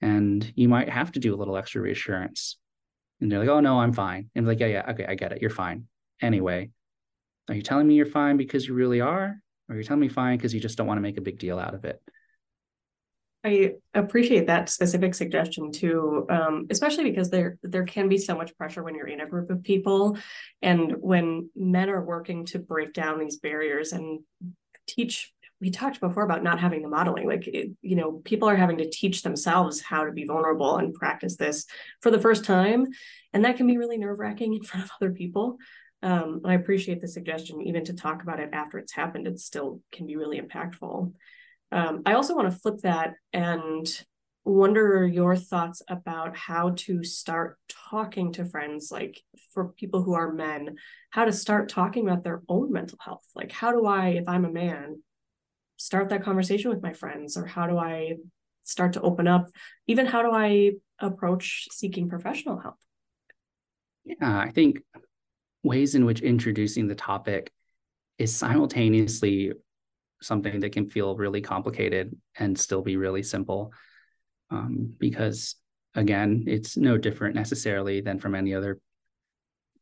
And 0.01 0.53
you 0.55 0.69
might 0.69 0.89
have 0.89 1.13
to 1.13 1.21
do 1.21 1.35
a 1.35 1.37
little 1.37 1.57
extra 1.57 1.81
reassurance. 1.81 2.59
And 3.21 3.31
they're 3.31 3.39
like, 3.39 3.49
oh, 3.49 3.61
no, 3.61 3.81
I'm 3.81 3.93
fine. 3.93 4.31
And 4.35 4.47
like, 4.47 4.61
yeah, 4.61 4.67
yeah, 4.67 4.91
okay, 4.91 5.07
I 5.07 5.15
get 5.15 5.33
it. 5.33 5.41
You're 5.41 5.51
fine. 5.51 5.87
Anyway, 6.21 6.71
are 7.49 7.55
you 7.55 7.63
telling 7.63 7.87
me 7.87 7.95
you're 7.95 8.07
fine 8.07 8.37
because 8.37 8.67
you 8.67 8.75
really 8.75 9.01
are? 9.01 9.37
Or 9.69 9.75
you're 9.75 9.79
you 9.79 9.85
telling 9.85 10.01
me 10.01 10.09
fine 10.09 10.37
because 10.37 10.53
you 10.53 10.61
just 10.61 10.77
don't 10.77 10.87
want 10.87 10.99
to 10.99 11.03
make 11.03 11.17
a 11.17 11.23
big 11.23 11.39
deal 11.39 11.59
out 11.59 11.75
of 11.75 11.85
it? 11.85 12.01
I 13.45 13.73
appreciate 13.93 14.47
that 14.47 14.71
specific 14.71 15.15
suggestion 15.15 15.71
too, 15.71 16.27
um, 16.31 16.67
especially 16.71 17.05
because 17.05 17.29
there 17.29 17.59
there 17.63 17.85
can 17.85 18.09
be 18.09 18.17
so 18.17 18.35
much 18.35 18.57
pressure 18.57 18.83
when 18.83 18.95
you're 18.95 19.07
in 19.07 19.21
a 19.21 19.29
group 19.29 19.51
of 19.51 19.63
people, 19.63 20.17
and 20.63 20.95
when 20.99 21.51
men 21.55 21.91
are 21.91 22.03
working 22.03 22.47
to 22.47 22.59
break 22.59 22.95
down 22.95 23.19
these 23.19 23.37
barriers 23.37 23.93
and 23.93 24.21
teach. 24.87 25.34
We 25.65 25.71
talked 25.71 25.99
before 25.99 26.25
about 26.25 26.43
not 26.43 26.61
having 26.61 26.83
the 26.83 26.91
modeling, 26.91 27.27
like 27.27 27.47
you 27.47 27.97
know, 27.97 28.21
people 28.23 28.51
are 28.51 28.55
having 28.55 28.77
to 28.79 28.91
teach 28.91 29.23
themselves 29.23 29.81
how 29.81 30.05
to 30.05 30.13
be 30.13 30.27
vulnerable 30.27 30.77
and 30.77 30.93
practice 30.93 31.37
this 31.37 31.65
for 32.03 32.11
the 32.11 32.21
first 32.21 32.45
time, 32.45 32.85
and 33.33 33.47
that 33.47 33.57
can 33.57 33.67
be 33.67 33.79
really 33.79 33.97
nerve 33.97 34.19
wracking 34.19 34.53
in 34.53 34.63
front 34.69 34.85
of 34.85 34.91
other 35.01 35.13
people. 35.13 35.57
Um, 36.03 36.43
I 36.45 36.53
appreciate 36.53 37.01
the 37.01 37.09
suggestion, 37.09 37.63
even 37.63 37.83
to 37.87 37.95
talk 37.95 38.23
about 38.23 38.41
it 38.41 38.51
after 38.53 38.77
it's 38.77 38.93
happened. 38.93 39.27
It 39.27 39.41
still 39.41 39.81
can 39.91 40.07
be 40.07 40.17
really 40.17 40.39
impactful. 40.39 41.15
Um, 41.73 42.03
I 42.05 42.13
also 42.13 42.37
want 42.37 42.53
to 42.53 42.59
flip 42.59 42.81
that 42.83 43.15
and 43.33 43.87
wonder 44.45 45.07
your 45.07 45.35
thoughts 45.35 45.81
about 45.89 46.37
how 46.37 46.75
to 46.77 47.03
start 47.03 47.57
talking 47.91 48.33
to 48.33 48.45
friends, 48.45 48.91
like 48.93 49.23
for 49.55 49.69
people 49.69 50.03
who 50.03 50.13
are 50.13 50.31
men, 50.31 50.77
how 51.09 51.25
to 51.25 51.33
start 51.33 51.71
talking 51.71 52.07
about 52.07 52.23
their 52.23 52.43
own 52.51 52.71
mental 52.71 52.99
health. 53.01 53.25
Like, 53.35 53.51
how 53.51 53.73
do 53.73 53.87
I, 53.87 54.09
if 54.09 54.29
I'm 54.29 54.45
a 54.45 54.53
man, 54.53 55.03
start 55.77 56.09
that 56.11 56.23
conversation 56.23 56.71
with 56.71 56.83
my 56.83 56.93
friends, 56.93 57.37
or 57.37 57.47
how 57.47 57.67
do 57.67 57.79
I 57.79 58.17
start 58.63 58.95
to 58.95 59.01
open 59.01 59.29
up? 59.29 59.49
Even 59.87 60.07
how 60.07 60.23
do 60.23 60.31
I 60.33 60.73
approach 60.99 61.69
seeking 61.71 62.09
professional 62.09 62.59
help? 62.59 62.77
Yeah, 64.05 64.39
I 64.39 64.51
think 64.51 64.81
ways 65.63 65.95
in 65.95 66.05
which 66.05 66.21
introducing 66.21 66.89
the 66.89 66.95
topic 66.95 67.51
is 68.19 68.35
simultaneously 68.35 69.53
something 70.23 70.61
that 70.61 70.73
can 70.73 70.89
feel 70.89 71.17
really 71.17 71.41
complicated 71.41 72.17
and 72.39 72.59
still 72.59 72.83
be 72.83 72.97
really 72.97 73.23
simple. 73.23 73.73
Um, 74.51 74.95
because 74.99 75.57
again, 75.95 76.45
it's 76.47 76.77
no 76.77 76.99
different 76.99 77.35
necessarily 77.35 78.01
than 78.01 78.19
from 78.19 78.35
any 78.35 78.55
other 78.55 78.79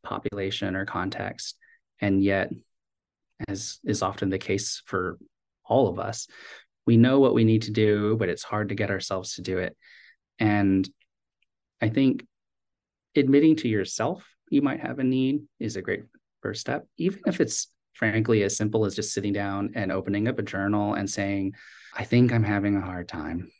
population 0.03 0.75
or 0.75 0.85
context. 0.85 1.57
And 1.99 2.23
yet, 2.23 2.51
as 3.47 3.79
is 3.83 4.01
often 4.01 4.29
the 4.29 4.37
case 4.37 4.81
for 4.85 5.17
all 5.65 5.87
of 5.87 5.99
us, 5.99 6.27
we 6.85 6.97
know 6.97 7.19
what 7.19 7.33
we 7.33 7.43
need 7.43 7.63
to 7.63 7.71
do, 7.71 8.15
but 8.17 8.29
it's 8.29 8.43
hard 8.43 8.69
to 8.69 8.75
get 8.75 8.91
ourselves 8.91 9.35
to 9.35 9.41
do 9.41 9.57
it. 9.59 9.75
And 10.39 10.87
I 11.81 11.89
think 11.89 12.25
admitting 13.15 13.55
to 13.57 13.67
yourself 13.67 14.27
you 14.49 14.61
might 14.61 14.81
have 14.81 14.99
a 14.99 15.03
need 15.03 15.41
is 15.59 15.75
a 15.75 15.81
great 15.81 16.03
first 16.41 16.61
step, 16.61 16.85
even 16.97 17.21
if 17.25 17.41
it's 17.41 17.67
frankly 17.93 18.43
as 18.43 18.57
simple 18.57 18.85
as 18.85 18.95
just 18.95 19.13
sitting 19.13 19.33
down 19.33 19.71
and 19.75 19.91
opening 19.91 20.27
up 20.27 20.39
a 20.39 20.43
journal 20.43 20.93
and 20.93 21.09
saying, 21.09 21.53
I 21.95 22.03
think 22.03 22.31
I'm 22.31 22.43
having 22.43 22.75
a 22.75 22.81
hard 22.81 23.07
time. 23.07 23.51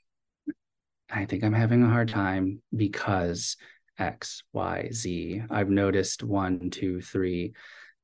I 1.09 1.25
think 1.25 1.43
I'm 1.43 1.53
having 1.53 1.83
a 1.83 1.89
hard 1.89 2.09
time 2.09 2.61
because 2.75 3.57
X, 3.99 4.43
Y, 4.53 4.89
Z. 4.91 5.43
I've 5.49 5.69
noticed 5.69 6.23
one, 6.23 6.71
two, 6.71 7.01
three, 7.01 7.53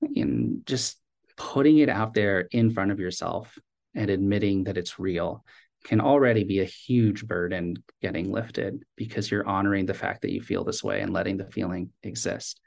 and 0.01 0.61
just 0.65 0.97
putting 1.35 1.79
it 1.79 1.89
out 1.89 2.13
there 2.13 2.41
in 2.51 2.69
front 2.71 2.91
of 2.91 2.99
yourself 2.99 3.57
and 3.99 4.09
admitting 4.09 4.63
that 4.63 4.77
it's 4.77 4.97
real 4.97 5.43
can 5.83 6.01
already 6.01 6.43
be 6.43 6.59
a 6.59 6.65
huge 6.65 7.27
burden 7.27 7.75
getting 8.01 8.31
lifted 8.31 8.83
because 8.95 9.29
you're 9.29 9.47
honoring 9.47 9.85
the 9.85 9.93
fact 9.93 10.21
that 10.21 10.31
you 10.31 10.41
feel 10.41 10.63
this 10.63 10.83
way 10.83 11.01
and 11.01 11.13
letting 11.13 11.37
the 11.37 11.45
feeling 11.45 11.89
exist. 12.01 12.59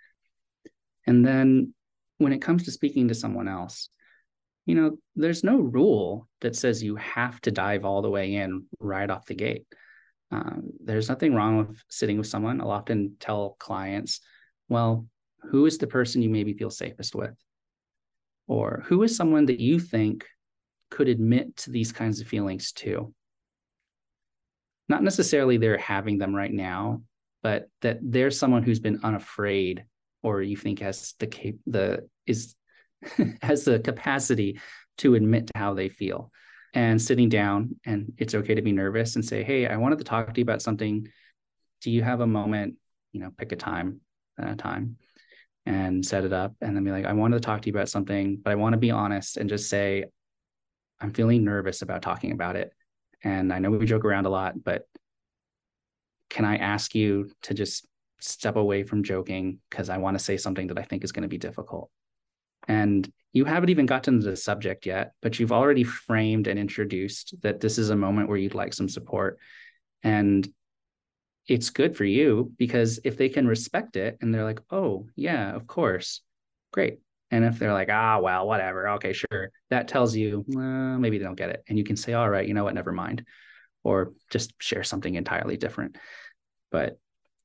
And 1.06 1.26
then 1.26 1.74
when 2.18 2.32
it 2.32 2.42
comes 2.42 2.64
to 2.64 2.70
speaking 2.70 3.08
to 3.08 3.14
someone 3.14 3.48
else, 3.48 3.88
you 4.66 4.74
know, 4.74 4.98
there's 5.16 5.42
no 5.42 5.56
rule 5.56 6.28
that 6.42 6.54
says 6.54 6.82
you 6.82 6.96
have 6.96 7.40
to 7.42 7.50
dive 7.50 7.84
all 7.84 8.02
the 8.02 8.10
way 8.10 8.34
in 8.34 8.66
right 8.78 9.10
off 9.10 9.26
the 9.26 9.34
gate. 9.34 9.66
Um, 10.30 10.70
there's 10.82 11.08
nothing 11.08 11.34
wrong 11.34 11.58
with 11.58 11.82
sitting 11.88 12.18
with 12.18 12.28
someone. 12.28 12.60
I'll 12.60 12.70
often 12.70 13.16
tell 13.18 13.56
clients, 13.58 14.20
well, 14.68 15.06
who 15.50 15.66
is 15.66 15.78
the 15.78 15.86
person 15.86 16.22
you 16.22 16.30
maybe 16.30 16.52
feel 16.52 16.70
safest 16.70 17.14
with? 17.14 17.34
Or 18.46 18.84
who 18.86 19.02
is 19.02 19.16
someone 19.16 19.46
that 19.46 19.60
you 19.60 19.80
think 19.80 20.26
could 20.92 21.08
admit 21.08 21.56
to 21.56 21.70
these 21.70 21.90
kinds 21.90 22.20
of 22.20 22.28
feelings 22.28 22.70
too? 22.70 23.14
Not 24.90 25.02
necessarily 25.02 25.56
they're 25.56 25.78
having 25.78 26.18
them 26.18 26.36
right 26.36 26.52
now, 26.52 27.02
but 27.42 27.70
that 27.80 27.98
there's 28.02 28.38
someone 28.38 28.62
who's 28.62 28.78
been 28.78 29.00
unafraid 29.02 29.86
or 30.22 30.42
you 30.42 30.54
think 30.56 30.80
has 30.80 31.14
the 31.18 31.26
cap- 31.26 31.54
the 31.66 32.06
is 32.26 32.54
has 33.42 33.64
the 33.64 33.78
capacity 33.78 34.60
to 34.98 35.14
admit 35.14 35.46
to 35.46 35.52
how 35.56 35.72
they 35.72 35.88
feel. 35.88 36.30
And 36.74 37.00
sitting 37.00 37.30
down 37.30 37.76
and 37.86 38.12
it's 38.18 38.34
okay 38.34 38.54
to 38.54 38.62
be 38.62 38.72
nervous 38.72 39.16
and 39.16 39.24
say 39.24 39.42
hey 39.42 39.66
i 39.66 39.76
wanted 39.76 39.98
to 39.98 40.04
talk 40.04 40.32
to 40.32 40.40
you 40.40 40.44
about 40.44 40.62
something. 40.62 41.08
Do 41.80 41.90
you 41.90 42.02
have 42.02 42.20
a 42.20 42.26
moment? 42.26 42.76
You 43.12 43.20
know 43.20 43.30
pick 43.36 43.52
a 43.52 43.56
time 43.56 44.00
at 44.38 44.50
a 44.50 44.56
time 44.56 44.96
and 45.64 46.04
set 46.04 46.24
it 46.24 46.32
up 46.34 46.54
and 46.60 46.76
then 46.76 46.84
be 46.84 46.90
like 46.90 47.04
i 47.04 47.12
wanted 47.12 47.36
to 47.36 47.46
talk 47.46 47.62
to 47.62 47.68
you 47.68 47.74
about 47.74 47.88
something 47.88 48.38
but 48.42 48.50
i 48.50 48.56
want 48.56 48.72
to 48.72 48.78
be 48.78 48.90
honest 48.90 49.36
and 49.36 49.48
just 49.48 49.70
say 49.70 50.04
i'm 51.02 51.12
feeling 51.12 51.44
nervous 51.44 51.82
about 51.82 52.02
talking 52.02 52.32
about 52.32 52.56
it 52.56 52.72
and 53.22 53.52
i 53.52 53.58
know 53.58 53.70
we 53.70 53.84
joke 53.84 54.04
around 54.04 54.26
a 54.26 54.30
lot 54.30 54.62
but 54.62 54.86
can 56.30 56.44
i 56.44 56.56
ask 56.56 56.94
you 56.94 57.30
to 57.42 57.52
just 57.52 57.86
step 58.22 58.56
away 58.56 58.84
from 58.84 59.02
joking 59.02 59.58
because 59.68 59.90
I 59.90 59.98
want 59.98 60.16
to 60.16 60.24
say 60.24 60.36
something 60.36 60.68
that 60.68 60.78
I 60.78 60.82
think 60.82 61.04
is 61.04 61.12
going 61.12 61.22
to 61.22 61.28
be 61.28 61.38
difficult. 61.38 61.90
And 62.68 63.10
you 63.32 63.44
haven't 63.44 63.70
even 63.70 63.86
gotten 63.86 64.20
to 64.20 64.30
the 64.30 64.36
subject 64.36 64.86
yet, 64.86 65.12
but 65.20 65.38
you've 65.38 65.52
already 65.52 65.82
framed 65.82 66.46
and 66.46 66.58
introduced 66.58 67.34
that 67.42 67.60
this 67.60 67.78
is 67.78 67.90
a 67.90 67.96
moment 67.96 68.28
where 68.28 68.38
you'd 68.38 68.54
like 68.54 68.74
some 68.74 68.88
support. 68.88 69.38
And 70.04 70.46
it's 71.48 71.70
good 71.70 71.96
for 71.96 72.04
you 72.04 72.52
because 72.56 73.00
if 73.04 73.16
they 73.16 73.28
can 73.28 73.48
respect 73.48 73.96
it 73.96 74.18
and 74.20 74.32
they're 74.32 74.44
like, 74.44 74.60
oh, 74.70 75.08
yeah, 75.16 75.54
of 75.54 75.66
course, 75.66 76.20
great. 76.72 77.00
And 77.32 77.44
if 77.44 77.58
they're 77.58 77.72
like, 77.72 77.88
ah, 77.90 78.20
well, 78.20 78.46
whatever, 78.46 78.90
okay, 78.90 79.12
sure, 79.12 79.50
that 79.70 79.88
tells 79.88 80.14
you 80.14 80.44
maybe 80.46 81.18
they 81.18 81.24
don't 81.24 81.34
get 81.34 81.50
it. 81.50 81.64
And 81.66 81.76
you 81.78 81.84
can 81.84 81.96
say, 81.96 82.12
all 82.12 82.30
right, 82.30 82.46
you 82.46 82.54
know 82.54 82.62
what, 82.64 82.74
never 82.74 82.92
mind. 82.92 83.24
or 83.84 84.12
just 84.30 84.52
share 84.60 84.84
something 84.84 85.14
entirely 85.14 85.56
different. 85.56 85.96
But 86.70 86.98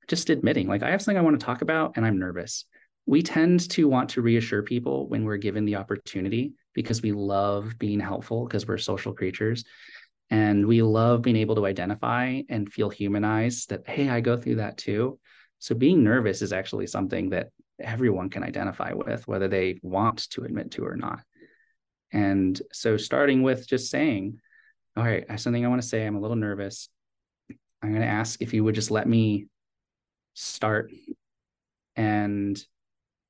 just 0.08 0.30
admitting, 0.30 0.68
like, 0.68 0.84
I 0.84 0.92
have 0.92 1.02
something 1.02 1.18
I 1.18 1.22
want 1.22 1.40
to 1.40 1.46
talk 1.46 1.62
about 1.62 1.94
and 1.96 2.06
I'm 2.06 2.20
nervous. 2.20 2.66
We 3.06 3.22
tend 3.24 3.70
to 3.72 3.88
want 3.88 4.10
to 4.12 4.22
reassure 4.22 4.64
people 4.64 5.08
when 5.08 5.24
we're 5.24 5.38
given 5.38 5.66
the 5.66 5.78
opportunity 5.78 6.54
because 6.74 7.02
we 7.02 7.12
love 7.12 7.80
being 7.80 8.00
helpful 8.00 8.46
because 8.46 8.68
we're 8.68 8.78
social 8.78 9.14
creatures. 9.14 9.64
And 10.30 10.68
we 10.68 10.82
love 10.82 11.22
being 11.22 11.38
able 11.38 11.56
to 11.56 11.66
identify 11.66 12.42
and 12.50 12.72
feel 12.72 12.90
humanized 12.90 13.70
that, 13.70 13.88
hey, 13.88 14.10
I 14.10 14.20
go 14.20 14.36
through 14.36 14.56
that 14.56 14.78
too. 14.78 15.20
So 15.60 15.74
being 15.74 16.04
nervous 16.04 16.42
is 16.42 16.52
actually 16.54 16.88
something 16.88 17.30
that 17.30 17.50
everyone 17.80 18.30
can 18.30 18.44
identify 18.44 18.94
with, 18.94 19.28
whether 19.28 19.48
they 19.48 19.80
want 19.82 20.30
to 20.32 20.44
admit 20.44 20.72
to 20.72 20.86
or 20.86 20.96
not. 20.96 21.22
And 22.12 22.60
so 22.72 22.98
starting 22.98 23.44
with 23.44 23.68
just 23.68 23.92
saying, 23.92 24.40
all 24.96 25.04
right, 25.04 25.26
I 25.28 25.34
have 25.34 25.42
something 25.42 25.64
I 25.64 25.70
want 25.70 25.82
to 25.82 25.88
say. 25.88 26.06
I'm 26.06 26.16
a 26.16 26.20
little 26.20 26.36
nervous. 26.36 26.90
I'm 27.82 27.90
going 27.90 28.02
to 28.02 28.08
ask 28.08 28.42
if 28.42 28.54
you 28.54 28.64
would 28.64 28.76
just 28.76 28.92
let 28.92 29.08
me 29.08 29.48
start 30.34 30.92
and 31.96 32.64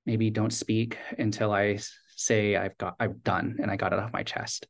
maybe 0.06 0.30
don't 0.30 0.54
speak 0.54 0.98
until 1.18 1.52
I 1.52 1.80
say 2.16 2.56
I've 2.56 2.78
got 2.78 2.96
I've 3.00 3.24
done 3.24 3.58
and 3.62 3.70
I 3.70 3.76
got 3.76 3.94
it 3.94 4.00
off 4.00 4.14
my 4.14 4.24
chest. 4.24 4.68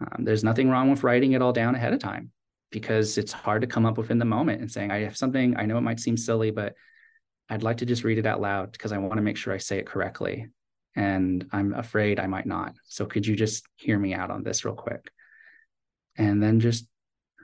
Um, 0.00 0.24
there's 0.24 0.44
nothing 0.44 0.68
wrong 0.68 0.90
with 0.90 1.02
writing 1.02 1.32
it 1.32 1.42
all 1.42 1.52
down 1.52 1.74
ahead 1.74 1.92
of 1.92 2.00
time 2.00 2.30
because 2.70 3.18
it's 3.18 3.32
hard 3.32 3.62
to 3.62 3.66
come 3.66 3.84
up 3.84 3.98
with 3.98 4.10
in 4.10 4.18
the 4.18 4.24
moment 4.24 4.60
and 4.60 4.70
saying 4.70 4.90
I 4.90 5.00
have 5.00 5.16
something 5.16 5.56
I 5.56 5.66
know 5.66 5.76
it 5.76 5.82
might 5.82 6.00
seem 6.00 6.16
silly 6.16 6.50
but 6.50 6.74
I'd 7.50 7.64
like 7.64 7.78
to 7.78 7.86
just 7.86 8.04
read 8.04 8.18
it 8.18 8.26
out 8.26 8.40
loud 8.40 8.70
because 8.70 8.92
I 8.92 8.98
want 8.98 9.16
to 9.16 9.22
make 9.22 9.36
sure 9.36 9.52
I 9.52 9.58
say 9.58 9.78
it 9.78 9.86
correctly 9.86 10.46
and 10.94 11.46
I'm 11.52 11.74
afraid 11.74 12.20
I 12.20 12.26
might 12.26 12.46
not. 12.46 12.74
So 12.86 13.06
could 13.06 13.26
you 13.26 13.34
just 13.34 13.66
hear 13.74 13.98
me 13.98 14.14
out 14.14 14.30
on 14.30 14.44
this 14.44 14.64
real 14.64 14.74
quick? 14.74 15.10
And 16.16 16.40
then 16.40 16.60
just 16.60 16.86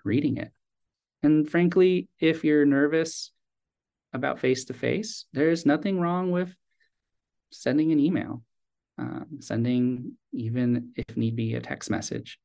reading 0.05 0.37
it. 0.37 0.53
And 1.25 1.51
frankly, 1.51 2.09
if 2.21 2.45
you're 2.45 2.65
nervous 2.65 3.33
about 4.13 4.39
face 4.39 4.67
to 4.67 4.75
face, 4.75 5.25
there's 5.33 5.67
nothing 5.67 6.01
wrong 6.01 6.31
with 6.31 6.55
sending 7.51 7.91
an 7.91 7.99
email, 7.99 8.45
um, 8.99 9.27
sending 9.41 10.13
even 10.33 10.93
if 10.97 11.17
need 11.17 11.35
be 11.35 11.55
a 11.55 11.61
text 11.61 11.91
message. 11.91 12.39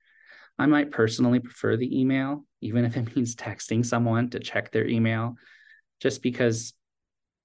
I 0.58 0.66
might 0.66 0.92
personally 0.92 1.40
prefer 1.40 1.78
the 1.78 2.00
email, 2.00 2.46
even 2.62 2.86
if 2.86 2.98
it 2.98 3.16
means 3.16 3.36
texting 3.38 3.86
someone 3.86 4.32
to 4.32 4.40
check 4.40 4.72
their 4.72 4.88
email, 4.88 5.36
just 6.00 6.24
because 6.24 6.74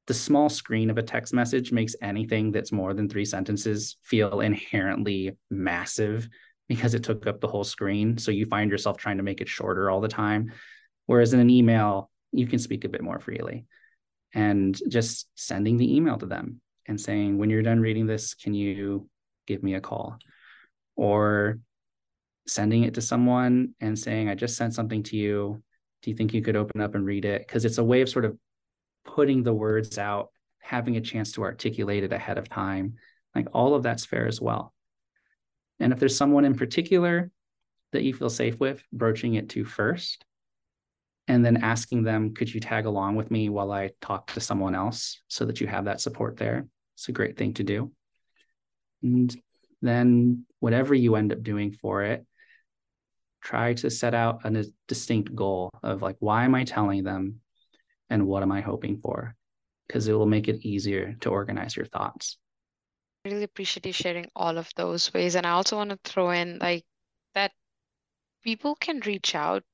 the 0.07 0.15
small 0.15 0.49
screen 0.49 0.91
of 0.91 0.99
a 0.99 1.03
text 1.03 1.35
message 1.35 1.73
makes 1.73 1.97
anything 2.01 2.53
that's 2.53 2.73
more 2.73 2.95
than 2.95 3.09
three 3.09 3.25
sentences 3.25 3.97
feel 4.03 4.41
inherently 4.41 5.37
massive 5.51 6.29
because 6.69 6.95
it 6.95 7.03
took 7.03 7.27
up 7.27 7.41
the 7.41 7.49
whole 7.49 7.65
screen. 7.65 8.19
So 8.19 8.31
you 8.31 8.47
find 8.47 8.71
yourself 8.71 8.97
trying 8.97 9.17
to 9.17 9.23
make 9.23 9.41
it 9.41 9.49
shorter 9.49 9.91
all 9.91 10.01
the 10.01 10.09
time. 10.09 10.53
Whereas 11.07 11.33
in 11.33 11.41
an 11.41 11.51
email, 11.51 12.11
you 12.33 12.47
can 12.47 12.59
speak 12.59 12.85
a 12.85 12.89
bit 12.89 13.03
more 13.03 13.19
freely. 13.19 13.67
And 14.35 14.79
just 14.89 15.29
sending 15.35 15.77
the 15.77 15.97
email 15.97 16.19
to 16.19 16.27
them 16.27 16.61
and 16.87 17.01
saying, 17.01 17.39
when 17.39 17.51
you're 17.51 17.63
done 17.63 17.81
reading 17.81 18.07
this, 18.07 18.35
can 18.35 18.55
you 18.55 19.09
give 19.47 19.63
me 19.63 19.75
a 19.75 19.81
call? 19.81 20.19
Or 20.97 21.59
sending 22.47 22.85
it 22.85 22.95
to 22.95 23.01
someone 23.01 23.75
and 23.81 23.99
saying, 23.99 24.29
I 24.29 24.35
just 24.35 24.57
sent 24.57 24.75
something 24.75 25.03
to 25.05 25.17
you. 25.17 25.63
Do 26.03 26.11
you 26.11 26.17
think 26.17 26.35
you 26.35 26.43
could 26.43 26.57
open 26.57 26.81
up 26.81 26.95
and 26.95 27.05
read 27.05 27.25
it? 27.25 27.47
Because 27.47 27.65
it's 27.65 27.79
a 27.79 27.85
way 27.85 28.03
of 28.03 28.09
sort 28.09 28.25
of 28.25 28.37
putting 29.17 29.43
the 29.43 29.55
words 29.55 29.97
out, 29.97 30.29
having 30.59 30.97
a 30.99 31.01
chance 31.01 31.33
to 31.33 31.43
articulate 31.43 32.05
it 32.05 32.13
ahead 32.13 32.37
of 32.37 32.51
time. 32.51 32.97
Like 33.35 33.49
all 33.55 33.75
of 33.75 33.83
that's 33.83 34.05
fair 34.05 34.27
as 34.27 34.43
well. 34.43 34.75
And 35.81 35.91
if 35.91 35.99
there's 35.99 36.17
someone 36.17 36.45
in 36.45 36.55
particular 36.55 37.31
that 37.93 38.03
you 38.03 38.13
feel 38.13 38.29
safe 38.29 38.61
with, 38.61 38.85
broaching 38.93 39.33
it 39.33 39.49
to 39.51 39.65
first, 39.65 40.23
and 41.29 41.43
then 41.43 41.57
asking 41.57 42.03
them, 42.03 42.35
could 42.35 42.53
you 42.53 42.61
tag 42.61 42.85
along 42.85 43.17
with 43.17 43.31
me 43.31 43.49
while 43.49 43.73
I 43.73 43.93
talk 44.03 44.35
to 44.35 44.41
someone 44.41 44.75
else 44.75 45.23
so 45.29 45.47
that 45.47 45.63
you 45.63 45.67
have 45.67 45.87
that 45.87 46.03
support 46.03 46.37
there? 46.37 46.69
It's 46.95 47.09
a 47.09 47.13
great 47.13 47.39
thing 47.39 47.55
to 47.55 47.65
do. 47.65 47.93
And 49.03 49.35
then 49.81 50.45
whatever 50.61 50.95
you 50.95 51.17
end 51.17 51.33
up 51.33 51.43
doing 51.43 51.73
for 51.73 52.03
it, 52.03 52.27
try 53.43 53.73
to 53.75 53.89
set 53.89 54.13
out 54.13 54.43
a 54.45 54.67
distinct 54.87 55.35
goal 55.35 55.71
of 55.83 56.03
like, 56.03 56.17
why 56.19 56.45
am 56.45 56.55
I 56.55 56.65
telling 56.65 57.03
them? 57.03 57.41
And 58.11 58.27
what 58.27 58.43
am 58.43 58.53
I 58.53 58.61
hoping 58.61 58.99
for? 58.99 59.35
Because 59.87 60.09
it 60.09 60.13
will 60.15 60.27
make 60.27 60.49
it 60.49 60.65
easier 60.65 61.15
to 61.21 61.31
organize 61.31 61.77
your 61.77 61.87
thoughts 61.87 62.39
I 63.27 63.29
really 63.31 63.45
appreciate 63.45 63.85
you 63.87 63.93
sharing 63.93 64.31
all 64.37 64.57
of 64.57 64.73
those 64.77 65.13
ways. 65.13 65.35
And 65.35 65.47
I 65.47 65.51
also 65.51 65.77
want 65.77 65.91
to 65.91 65.99
throw 66.05 66.31
in 66.31 66.59
like 66.59 66.85
that 67.35 67.53
people 68.45 68.77
can 68.77 69.01
reach 69.01 69.35
out, 69.35 69.65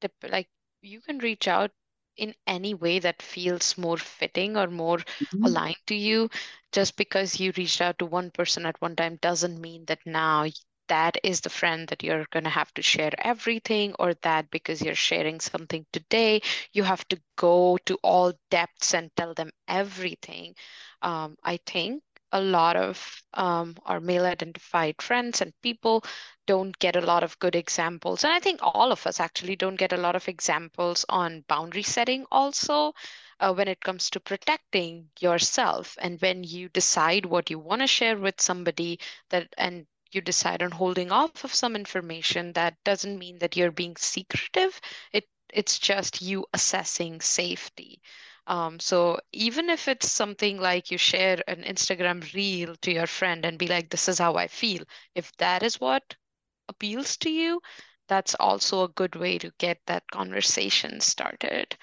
to, 0.00 0.10
like 0.28 0.48
you 0.82 1.00
can 1.00 1.18
reach 1.18 1.48
out 1.48 1.72
in 2.16 2.34
any 2.46 2.74
way 2.74 3.00
that 3.00 3.22
feels 3.22 3.76
more 3.76 3.96
fitting 3.96 4.56
or 4.56 4.68
more 4.68 4.98
mm-hmm. 4.98 5.44
aligned 5.44 5.82
to 5.88 5.96
you. 5.96 6.30
Just 6.72 6.96
because 6.96 7.40
you 7.40 7.52
reached 7.56 7.80
out 7.80 7.98
to 7.98 8.06
one 8.06 8.30
person 8.30 8.64
at 8.66 8.80
one 8.80 8.94
time 8.94 9.16
doesn't 9.16 9.60
mean 9.60 9.84
that 9.86 10.00
now 10.06 10.44
that 10.90 11.18
is 11.24 11.40
the 11.42 11.50
friend 11.50 11.88
that 11.88 12.04
you're 12.04 12.26
going 12.32 12.44
to 12.44 12.50
have 12.50 12.74
to 12.74 12.82
share 12.82 13.12
everything, 13.18 13.94
or 13.98 14.14
that 14.22 14.50
because 14.50 14.82
you're 14.82 14.94
sharing 14.94 15.40
something 15.40 15.86
today, 15.92 16.42
you 16.72 16.84
have 16.84 17.08
to 17.08 17.20
go 17.36 17.78
to 17.86 17.98
all 18.02 18.34
depths 18.50 18.94
and 18.94 19.10
tell 19.16 19.34
them 19.34 19.50
everything. 19.68 20.54
Um, 21.02 21.36
I 21.44 21.58
think 21.66 22.02
a 22.32 22.40
lot 22.42 22.76
of 22.76 23.22
um, 23.34 23.76
our 23.86 24.00
male 24.00 24.26
identified 24.26 25.02
friends 25.02 25.40
and 25.42 25.52
people 25.62 26.04
don't 26.46 26.78
get 26.78 26.96
a 26.96 27.00
lot 27.00 27.24
of 27.24 27.38
good 27.40 27.56
examples. 27.56 28.24
And 28.24 28.32
I 28.32 28.40
think 28.40 28.60
all 28.62 28.92
of 28.92 29.06
us 29.06 29.20
actually 29.20 29.56
don't 29.56 29.76
get 29.78 29.92
a 29.92 29.96
lot 29.98 30.16
of 30.16 30.28
examples 30.28 31.04
on 31.08 31.44
boundary 31.48 31.82
setting 31.82 32.26
also. 32.30 32.94
Uh, 33.40 33.54
when 33.54 33.68
it 33.68 33.80
comes 33.82 34.10
to 34.10 34.20
protecting 34.20 35.10
yourself 35.20 35.96
and 36.00 36.20
when 36.20 36.44
you 36.44 36.68
decide 36.68 37.24
what 37.26 37.50
you 37.50 37.58
want 37.58 37.80
to 37.80 37.86
share 37.86 38.16
with 38.18 38.40
somebody 38.40 38.98
that 39.30 39.48
and 39.58 39.86
you 40.14 40.20
decide 40.20 40.62
on 40.62 40.70
holding 40.70 41.10
off 41.12 41.44
of 41.44 41.54
some 41.54 41.74
information 41.76 42.52
that 42.52 42.76
doesn't 42.84 43.18
mean 43.18 43.38
that 43.38 43.56
you're 43.56 43.72
being 43.72 43.96
secretive 43.96 44.80
it 45.12 45.24
it's 45.52 45.78
just 45.78 46.22
you 46.22 46.44
assessing 46.54 47.20
safety 47.20 48.00
um, 48.46 48.80
so 48.80 49.20
even 49.32 49.70
if 49.70 49.86
it's 49.88 50.10
something 50.10 50.58
like 50.60 50.90
you 50.90 50.98
share 50.98 51.40
an 51.46 51.62
Instagram 51.62 52.32
reel 52.34 52.74
to 52.82 52.92
your 52.92 53.06
friend 53.06 53.44
and 53.44 53.58
be 53.58 53.68
like, 53.68 53.90
this 53.90 54.08
is 54.08 54.18
how 54.18 54.34
I 54.34 54.48
feel, 54.48 54.82
if 55.14 55.30
that 55.36 55.62
is 55.62 55.80
what 55.80 56.16
appeals 56.68 57.16
to 57.18 57.30
you, 57.30 57.60
that's 58.08 58.34
also 58.36 58.82
a 58.84 58.88
good 58.88 59.14
way 59.14 59.38
to 59.38 59.52
get 59.58 59.78
that 59.86 60.10
conversation 60.10 61.00
started. 61.00 61.76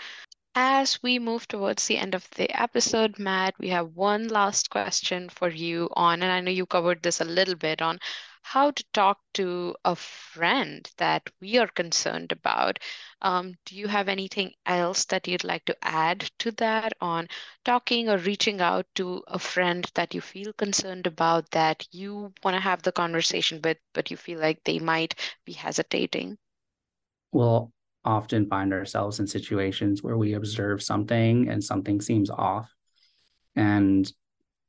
As 0.60 1.04
we 1.04 1.20
move 1.20 1.48
towards 1.48 1.86
the 1.86 2.00
end 2.00 2.16
of 2.16 2.28
the 2.32 2.50
episode, 2.50 3.20
Matt, 3.20 3.54
we 3.60 3.70
have 3.70 3.96
one 3.96 4.28
last 4.28 4.72
question 4.72 5.30
for 5.30 5.50
you 5.50 5.88
on, 5.94 6.24
and 6.24 6.32
I 6.32 6.40
know 6.40 6.50
you 6.50 6.66
covered 6.66 7.04
this 7.04 7.22
a 7.22 7.26
little 7.26 7.54
bit 7.54 7.80
on 7.80 8.00
how 8.42 8.72
to 8.72 8.84
talk 8.92 9.20
to 9.36 9.76
a 9.86 9.96
friend 9.96 10.90
that 10.98 11.30
we 11.40 11.60
are 11.60 11.68
concerned 11.68 12.32
about. 12.32 12.80
Um, 13.22 13.54
do 13.66 13.76
you 13.76 13.88
have 13.88 14.10
anything 14.10 14.56
else 14.66 15.06
that 15.06 15.28
you'd 15.28 15.44
like 15.44 15.66
to 15.66 15.78
add 15.84 16.32
to 16.40 16.52
that 16.54 16.94
on 17.00 17.28
talking 17.64 18.10
or 18.10 18.18
reaching 18.18 18.60
out 18.60 18.88
to 18.96 19.24
a 19.28 19.38
friend 19.38 19.88
that 19.94 20.16
you 20.16 20.22
feel 20.22 20.54
concerned 20.54 21.06
about 21.06 21.52
that 21.52 21.88
you 21.92 22.34
want 22.44 22.56
to 22.56 22.62
have 22.62 22.82
the 22.82 22.92
conversation 22.92 23.62
with, 23.64 23.78
but 23.94 24.10
you 24.10 24.18
feel 24.18 24.40
like 24.40 24.64
they 24.64 24.80
might 24.80 25.14
be 25.46 25.54
hesitating? 25.54 26.40
We'll 27.32 27.72
often 28.08 28.48
find 28.48 28.74
ourselves 28.74 29.20
in 29.20 29.28
situations 29.28 30.02
where 30.02 30.18
we 30.18 30.34
observe 30.34 30.82
something 30.82 31.50
and 31.50 31.62
something 31.62 32.00
seems 32.00 32.30
off. 32.30 32.74
And 33.56 34.10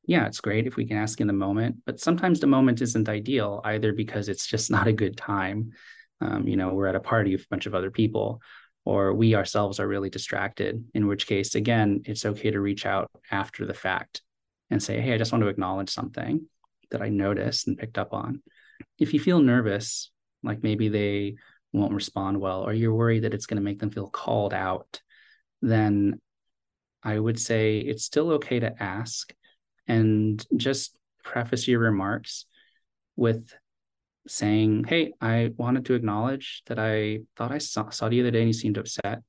yeah, 0.06 0.26
it's 0.26 0.40
great 0.40 0.66
if 0.66 0.74
we 0.74 0.86
can 0.86 0.96
ask 0.96 1.20
in 1.20 1.28
the 1.28 1.32
moment, 1.32 1.76
but 1.86 2.00
sometimes 2.00 2.40
the 2.40 2.48
moment 2.48 2.82
isn't 2.82 3.08
ideal 3.08 3.60
either 3.64 3.92
because 3.92 4.28
it's 4.28 4.46
just 4.46 4.70
not 4.76 4.88
a 4.88 4.92
good 4.92 5.16
time. 5.16 5.70
Um, 6.20 6.48
you 6.48 6.56
know, 6.56 6.70
we're 6.70 6.88
at 6.88 6.96
a 6.96 7.00
party 7.00 7.32
with 7.32 7.44
a 7.44 7.48
bunch 7.48 7.66
of 7.66 7.76
other 7.76 7.92
people, 7.92 8.42
or 8.84 9.14
we 9.14 9.36
ourselves 9.36 9.78
are 9.78 9.86
really 9.86 10.10
distracted, 10.10 10.84
in 10.94 11.06
which 11.06 11.28
case, 11.28 11.54
again, 11.54 12.02
it's 12.06 12.26
okay 12.26 12.50
to 12.50 12.60
reach 12.60 12.86
out 12.86 13.08
after 13.30 13.66
the 13.66 13.74
fact 13.74 14.22
and 14.68 14.82
say, 14.82 15.00
Hey, 15.00 15.14
I 15.14 15.18
just 15.18 15.30
want 15.30 15.42
to 15.42 15.48
acknowledge 15.48 15.90
something 15.90 16.46
that 16.90 17.02
I 17.02 17.08
noticed 17.08 17.68
and 17.68 17.78
picked 17.78 17.98
up 17.98 18.12
on. 18.12 18.42
If 18.98 19.14
you 19.14 19.20
feel 19.20 19.40
nervous, 19.40 20.10
like 20.42 20.64
maybe 20.64 20.88
they 20.88 21.36
won't 21.72 21.92
respond 21.92 22.40
well, 22.40 22.62
or 22.62 22.72
you're 22.72 22.94
worried 22.94 23.24
that 23.24 23.34
it's 23.34 23.46
going 23.46 23.56
to 23.56 23.62
make 23.62 23.78
them 23.78 23.90
feel 23.90 24.08
called 24.08 24.54
out, 24.54 25.00
then 25.60 26.20
I 27.02 27.18
would 27.18 27.38
say 27.38 27.78
it's 27.78 28.04
still 28.04 28.32
okay 28.32 28.60
to 28.60 28.82
ask 28.82 29.32
and 29.86 30.44
just 30.56 30.96
preface 31.22 31.68
your 31.68 31.80
remarks 31.80 32.46
with 33.16 33.52
saying, 34.26 34.84
Hey, 34.84 35.12
I 35.20 35.52
wanted 35.56 35.86
to 35.86 35.94
acknowledge 35.94 36.62
that 36.66 36.78
I 36.78 37.20
thought 37.36 37.52
I 37.52 37.58
saw, 37.58 37.90
saw 37.90 38.08
the 38.08 38.20
other 38.20 38.30
day 38.30 38.40
and 38.40 38.48
you 38.48 38.52
seemed 38.52 38.78
upset. 38.78 39.22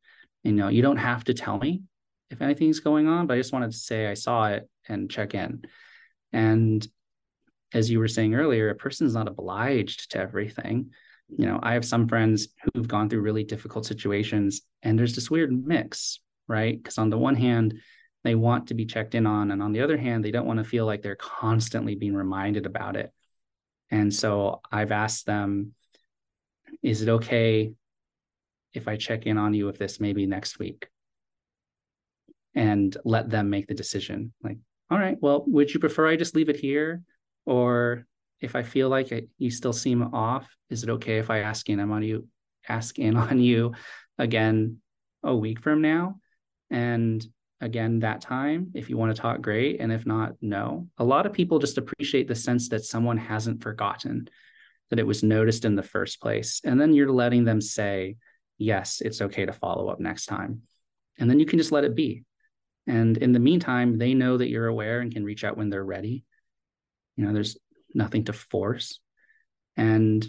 You 0.43 0.53
know, 0.53 0.69
you 0.69 0.81
don't 0.81 0.97
have 0.97 1.23
to 1.25 1.33
tell 1.33 1.57
me 1.57 1.83
if 2.29 2.41
anything's 2.41 2.79
going 2.79 3.07
on, 3.07 3.27
but 3.27 3.33
I 3.33 3.37
just 3.37 3.53
wanted 3.53 3.71
to 3.71 3.77
say 3.77 4.07
I 4.07 4.13
saw 4.13 4.47
it 4.47 4.69
and 4.87 5.09
check 5.09 5.33
in. 5.33 5.63
And 6.31 6.85
as 7.73 7.89
you 7.89 7.99
were 7.99 8.07
saying 8.07 8.35
earlier, 8.35 8.69
a 8.69 8.75
person's 8.75 9.13
not 9.13 9.27
obliged 9.27 10.11
to 10.11 10.19
everything. 10.19 10.91
You 11.37 11.45
know, 11.45 11.59
I 11.61 11.73
have 11.73 11.85
some 11.85 12.07
friends 12.07 12.49
who've 12.73 12.87
gone 12.87 13.09
through 13.09 13.21
really 13.21 13.43
difficult 13.43 13.85
situations 13.85 14.61
and 14.83 14.97
there's 14.97 15.15
this 15.15 15.29
weird 15.29 15.51
mix, 15.65 16.19
right? 16.47 16.81
Because 16.81 16.97
on 16.97 17.09
the 17.09 17.17
one 17.17 17.35
hand, 17.35 17.79
they 18.23 18.35
want 18.35 18.67
to 18.67 18.73
be 18.73 18.85
checked 18.85 19.15
in 19.15 19.25
on. 19.25 19.51
And 19.51 19.61
on 19.61 19.71
the 19.71 19.81
other 19.81 19.97
hand, 19.97 20.25
they 20.25 20.31
don't 20.31 20.45
want 20.45 20.59
to 20.59 20.65
feel 20.65 20.85
like 20.85 21.01
they're 21.01 21.15
constantly 21.15 21.95
being 21.95 22.15
reminded 22.15 22.65
about 22.65 22.95
it. 22.95 23.13
And 23.91 24.13
so 24.13 24.61
I've 24.71 24.91
asked 24.91 25.25
them, 25.25 25.73
is 26.83 27.01
it 27.01 27.09
okay 27.09 27.73
if 28.73 28.87
I 28.87 28.97
check 28.97 29.25
in 29.25 29.37
on 29.37 29.53
you 29.53 29.65
with 29.65 29.77
this 29.77 29.99
maybe 29.99 30.25
next 30.25 30.59
week? 30.59 30.87
And 32.55 32.95
let 33.05 33.29
them 33.29 33.49
make 33.49 33.67
the 33.67 33.73
decision. 33.73 34.33
Like, 34.43 34.57
all 34.91 34.97
right, 34.97 35.17
well, 35.21 35.43
would 35.47 35.73
you 35.73 35.79
prefer 35.79 36.07
I 36.07 36.17
just 36.17 36.35
leave 36.35 36.49
it 36.49 36.57
here? 36.57 37.03
Or 37.45 38.05
if 38.41 38.55
I 38.55 38.63
feel 38.63 38.89
like 38.89 39.11
you 39.37 39.51
still 39.51 39.73
seem 39.73 40.13
off, 40.13 40.47
is 40.69 40.83
it 40.83 40.89
okay 40.89 41.17
if 41.17 41.29
I 41.29 41.39
ask 41.39 41.69
in 41.69 41.79
and 41.79 41.91
on 41.91 42.03
you, 42.03 42.27
ask 42.67 42.97
in 42.99 43.15
on 43.17 43.39
you 43.39 43.73
again 44.17 44.77
a 45.23 45.35
week 45.35 45.59
from 45.59 45.81
now? 45.81 46.19
And 46.69 47.25
again 47.61 47.99
that 47.99 48.21
time 48.21 48.71
if 48.73 48.89
you 48.89 48.97
want 48.97 49.13
to 49.13 49.21
talk 49.21 49.41
great 49.41 49.79
and 49.79 49.91
if 49.91 50.05
not 50.05 50.33
no. 50.41 50.87
A 50.97 51.03
lot 51.03 51.25
of 51.25 51.33
people 51.33 51.59
just 51.59 51.77
appreciate 51.77 52.27
the 52.27 52.35
sense 52.35 52.69
that 52.69 52.85
someone 52.85 53.17
hasn't 53.17 53.61
forgotten 53.61 54.29
that 54.89 54.99
it 54.99 55.07
was 55.07 55.23
noticed 55.23 55.65
in 55.65 55.75
the 55.75 55.83
first 55.83 56.21
place 56.21 56.61
and 56.63 56.79
then 56.79 56.93
you're 56.93 57.11
letting 57.11 57.43
them 57.43 57.61
say 57.61 58.15
yes 58.57 59.01
it's 59.01 59.21
okay 59.21 59.45
to 59.45 59.53
follow 59.53 59.89
up 59.89 59.99
next 59.99 60.25
time. 60.25 60.61
And 61.17 61.29
then 61.29 61.39
you 61.39 61.45
can 61.45 61.59
just 61.59 61.73
let 61.73 61.83
it 61.83 61.95
be. 61.95 62.23
And 62.87 63.17
in 63.17 63.33
the 63.33 63.39
meantime 63.39 63.97
they 63.97 64.13
know 64.13 64.37
that 64.37 64.49
you're 64.49 64.67
aware 64.67 65.01
and 65.01 65.13
can 65.13 65.25
reach 65.25 65.43
out 65.43 65.57
when 65.57 65.69
they're 65.69 65.83
ready. 65.83 66.23
You 67.17 67.25
know 67.25 67.33
there's 67.33 67.57
nothing 67.93 68.25
to 68.25 68.33
force 68.33 68.99
and 69.77 70.27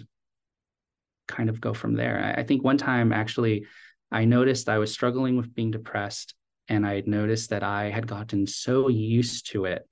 kind 1.27 1.49
of 1.49 1.61
go 1.61 1.73
from 1.73 1.93
there 1.93 2.33
i 2.37 2.43
think 2.43 2.63
one 2.63 2.77
time 2.77 3.13
actually 3.13 3.65
i 4.11 4.25
noticed 4.25 4.67
i 4.67 4.77
was 4.77 4.91
struggling 4.91 5.37
with 5.37 5.53
being 5.55 5.71
depressed 5.71 6.35
and 6.71 6.85
I 6.85 6.95
had 6.95 7.07
noticed 7.07 7.49
that 7.49 7.63
I 7.63 7.89
had 7.89 8.07
gotten 8.07 8.47
so 8.47 8.87
used 8.87 9.51
to 9.51 9.65
it 9.65 9.85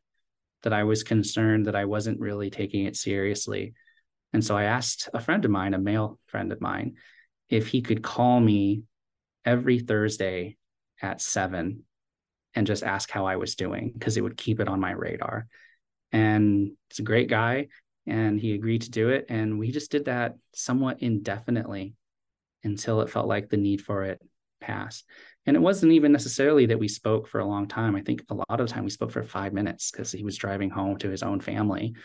that 0.64 0.72
I 0.72 0.86
was 0.86 1.04
concerned 1.04 1.66
that 1.66 1.76
I 1.76 1.84
wasn't 1.84 2.22
really 2.22 2.50
taking 2.50 2.86
it 2.86 2.96
seriously. 2.96 3.74
And 4.32 4.44
so 4.44 4.56
I 4.56 4.64
asked 4.64 5.10
a 5.14 5.20
friend 5.20 5.44
of 5.44 5.52
mine, 5.52 5.74
a 5.74 5.78
male 5.78 6.20
friend 6.28 6.54
of 6.54 6.62
mine, 6.62 6.96
if 7.50 7.68
he 7.68 7.82
could 7.82 8.02
call 8.02 8.40
me 8.40 8.84
every 9.44 9.80
Thursday 9.80 10.56
at 11.02 11.22
seven 11.22 11.84
and 12.56 12.66
just 12.66 12.84
ask 12.84 13.12
how 13.12 13.26
I 13.26 13.36
was 13.36 13.56
doing 13.56 13.92
because 13.94 14.16
it 14.16 14.22
would 14.22 14.38
keep 14.38 14.62
it 14.62 14.70
on 14.70 14.80
my 14.80 14.92
radar. 14.92 15.48
And 16.12 16.72
it's 16.90 17.00
a 17.00 17.04
great 17.04 17.30
guy. 17.30 17.68
And 18.06 18.40
he 18.40 18.54
agreed 18.54 18.84
to 18.84 18.92
do 18.92 19.10
it. 19.10 19.26
And 19.30 19.60
we 19.60 19.72
just 19.72 19.92
did 19.92 20.06
that 20.06 20.36
somewhat 20.54 21.02
indefinitely 21.02 21.94
until 22.64 23.02
it 23.02 23.10
felt 23.10 23.28
like 23.28 23.50
the 23.50 23.58
need 23.58 23.82
for 23.82 24.04
it 24.04 24.22
passed. 24.60 25.06
And 25.46 25.56
it 25.56 25.62
wasn't 25.62 25.94
even 25.94 26.12
necessarily 26.12 26.68
that 26.68 26.80
we 26.80 26.88
spoke 26.88 27.28
for 27.28 27.40
a 27.40 27.46
long 27.46 27.68
time. 27.68 27.96
I 27.96 28.02
think 28.02 28.24
a 28.30 28.36
lot 28.36 28.60
of 28.60 28.68
the 28.68 28.74
time 28.74 28.84
we 28.84 28.90
spoke 28.90 29.12
for 29.12 29.24
five 29.24 29.54
minutes 29.54 29.92
because 29.92 30.12
he 30.12 30.24
was 30.24 30.38
driving 30.38 30.70
home 30.70 30.98
to 30.98 31.10
his 31.10 31.24
own 31.24 31.40
family. 31.40 31.96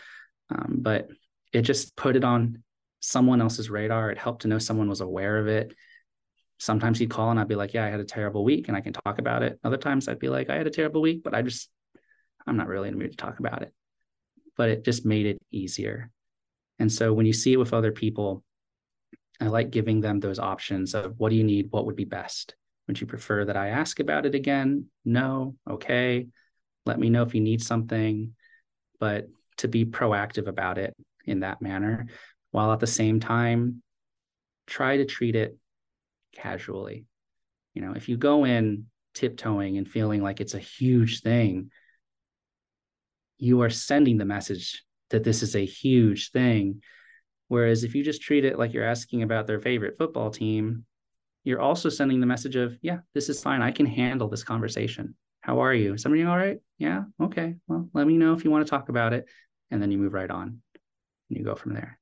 Um, 0.49 0.77
but 0.79 1.09
it 1.53 1.61
just 1.61 1.95
put 1.95 2.15
it 2.15 2.23
on 2.23 2.63
someone 2.99 3.41
else's 3.41 3.69
radar. 3.69 4.11
It 4.11 4.17
helped 4.17 4.43
to 4.43 4.47
know 4.47 4.57
someone 4.57 4.89
was 4.89 5.01
aware 5.01 5.37
of 5.37 5.47
it. 5.47 5.73
Sometimes 6.57 6.97
he'd 6.97 7.09
call 7.09 7.31
and 7.31 7.39
I'd 7.39 7.47
be 7.47 7.55
like, 7.55 7.73
Yeah, 7.73 7.85
I 7.85 7.89
had 7.89 7.99
a 7.99 8.05
terrible 8.05 8.43
week 8.43 8.67
and 8.67 8.77
I 8.77 8.81
can 8.81 8.93
talk 8.93 9.19
about 9.19 9.43
it. 9.43 9.59
Other 9.63 9.77
times 9.77 10.07
I'd 10.07 10.19
be 10.19 10.29
like, 10.29 10.49
I 10.49 10.55
had 10.55 10.67
a 10.67 10.71
terrible 10.71 11.01
week, 11.01 11.21
but 11.23 11.35
I 11.35 11.41
just, 11.41 11.69
I'm 12.47 12.57
not 12.57 12.67
really 12.67 12.87
in 12.87 12.95
the 12.95 12.99
mood 12.99 13.11
to 13.11 13.17
talk 13.17 13.39
about 13.39 13.61
it. 13.61 13.73
But 14.57 14.69
it 14.69 14.85
just 14.85 15.05
made 15.05 15.25
it 15.25 15.41
easier. 15.51 16.11
And 16.79 16.91
so 16.91 17.13
when 17.13 17.25
you 17.25 17.33
see 17.33 17.53
it 17.53 17.59
with 17.59 17.73
other 17.73 17.91
people, 17.91 18.43
I 19.39 19.47
like 19.47 19.69
giving 19.69 20.01
them 20.01 20.19
those 20.19 20.39
options 20.39 20.93
of 20.93 21.19
what 21.19 21.29
do 21.29 21.35
you 21.35 21.43
need? 21.43 21.71
What 21.71 21.85
would 21.85 21.95
be 21.95 22.05
best? 22.05 22.55
Would 22.87 23.01
you 23.01 23.07
prefer 23.07 23.45
that 23.45 23.57
I 23.57 23.69
ask 23.69 23.99
about 23.99 24.25
it 24.25 24.35
again? 24.35 24.85
No. 25.03 25.55
Okay. 25.69 26.27
Let 26.85 26.99
me 26.99 27.09
know 27.09 27.23
if 27.23 27.33
you 27.33 27.41
need 27.41 27.61
something, 27.61 28.35
but 28.99 29.27
to 29.57 29.67
be 29.67 29.85
proactive 29.85 30.47
about 30.47 30.77
it 30.77 30.95
in 31.25 31.39
that 31.39 31.61
manner, 31.61 32.07
while 32.51 32.71
at 32.71 32.79
the 32.79 32.87
same 32.87 33.19
time, 33.19 33.81
try 34.67 34.97
to 34.97 35.05
treat 35.05 35.35
it 35.35 35.57
casually. 36.33 37.05
You 37.73 37.81
know, 37.81 37.93
if 37.93 38.07
you 38.07 38.17
go 38.17 38.45
in 38.45 38.85
tiptoeing 39.13 39.77
and 39.77 39.87
feeling 39.87 40.21
like 40.21 40.39
it's 40.39 40.53
a 40.53 40.59
huge 40.59 41.21
thing, 41.21 41.71
you 43.37 43.61
are 43.61 43.69
sending 43.69 44.17
the 44.17 44.25
message 44.25 44.83
that 45.09 45.23
this 45.23 45.43
is 45.43 45.55
a 45.55 45.65
huge 45.65 46.31
thing. 46.31 46.81
Whereas 47.47 47.83
if 47.83 47.93
you 47.93 48.03
just 48.03 48.21
treat 48.21 48.45
it 48.45 48.57
like 48.57 48.73
you're 48.73 48.83
asking 48.83 49.21
about 49.21 49.47
their 49.47 49.59
favorite 49.59 49.97
football 49.97 50.31
team, 50.31 50.85
you're 51.43 51.61
also 51.61 51.89
sending 51.89 52.19
the 52.19 52.25
message 52.25 52.55
of, 52.55 52.77
yeah, 52.81 52.99
this 53.13 53.29
is 53.29 53.41
fine. 53.41 53.61
I 53.61 53.71
can 53.71 53.85
handle 53.85 54.29
this 54.29 54.43
conversation. 54.43 55.15
How 55.41 55.59
are 55.59 55.73
you? 55.73 55.95
Everything 56.03 56.27
all 56.27 56.37
right? 56.37 56.57
Yeah. 56.79 57.03
Okay. 57.21 57.55
Well, 57.67 57.87
let 57.93 58.07
me 58.07 58.17
know 58.17 58.33
if 58.33 58.43
you 58.43 58.49
want 58.49 58.65
to 58.65 58.69
talk 58.69 58.89
about 58.89 59.13
it. 59.13 59.25
And 59.69 59.81
then 59.81 59.91
you 59.91 59.97
move 59.97 60.13
right 60.13 60.29
on 60.29 60.61
and 61.29 61.37
you 61.37 61.43
go 61.43 61.55
from 61.55 61.73
there. 61.73 61.99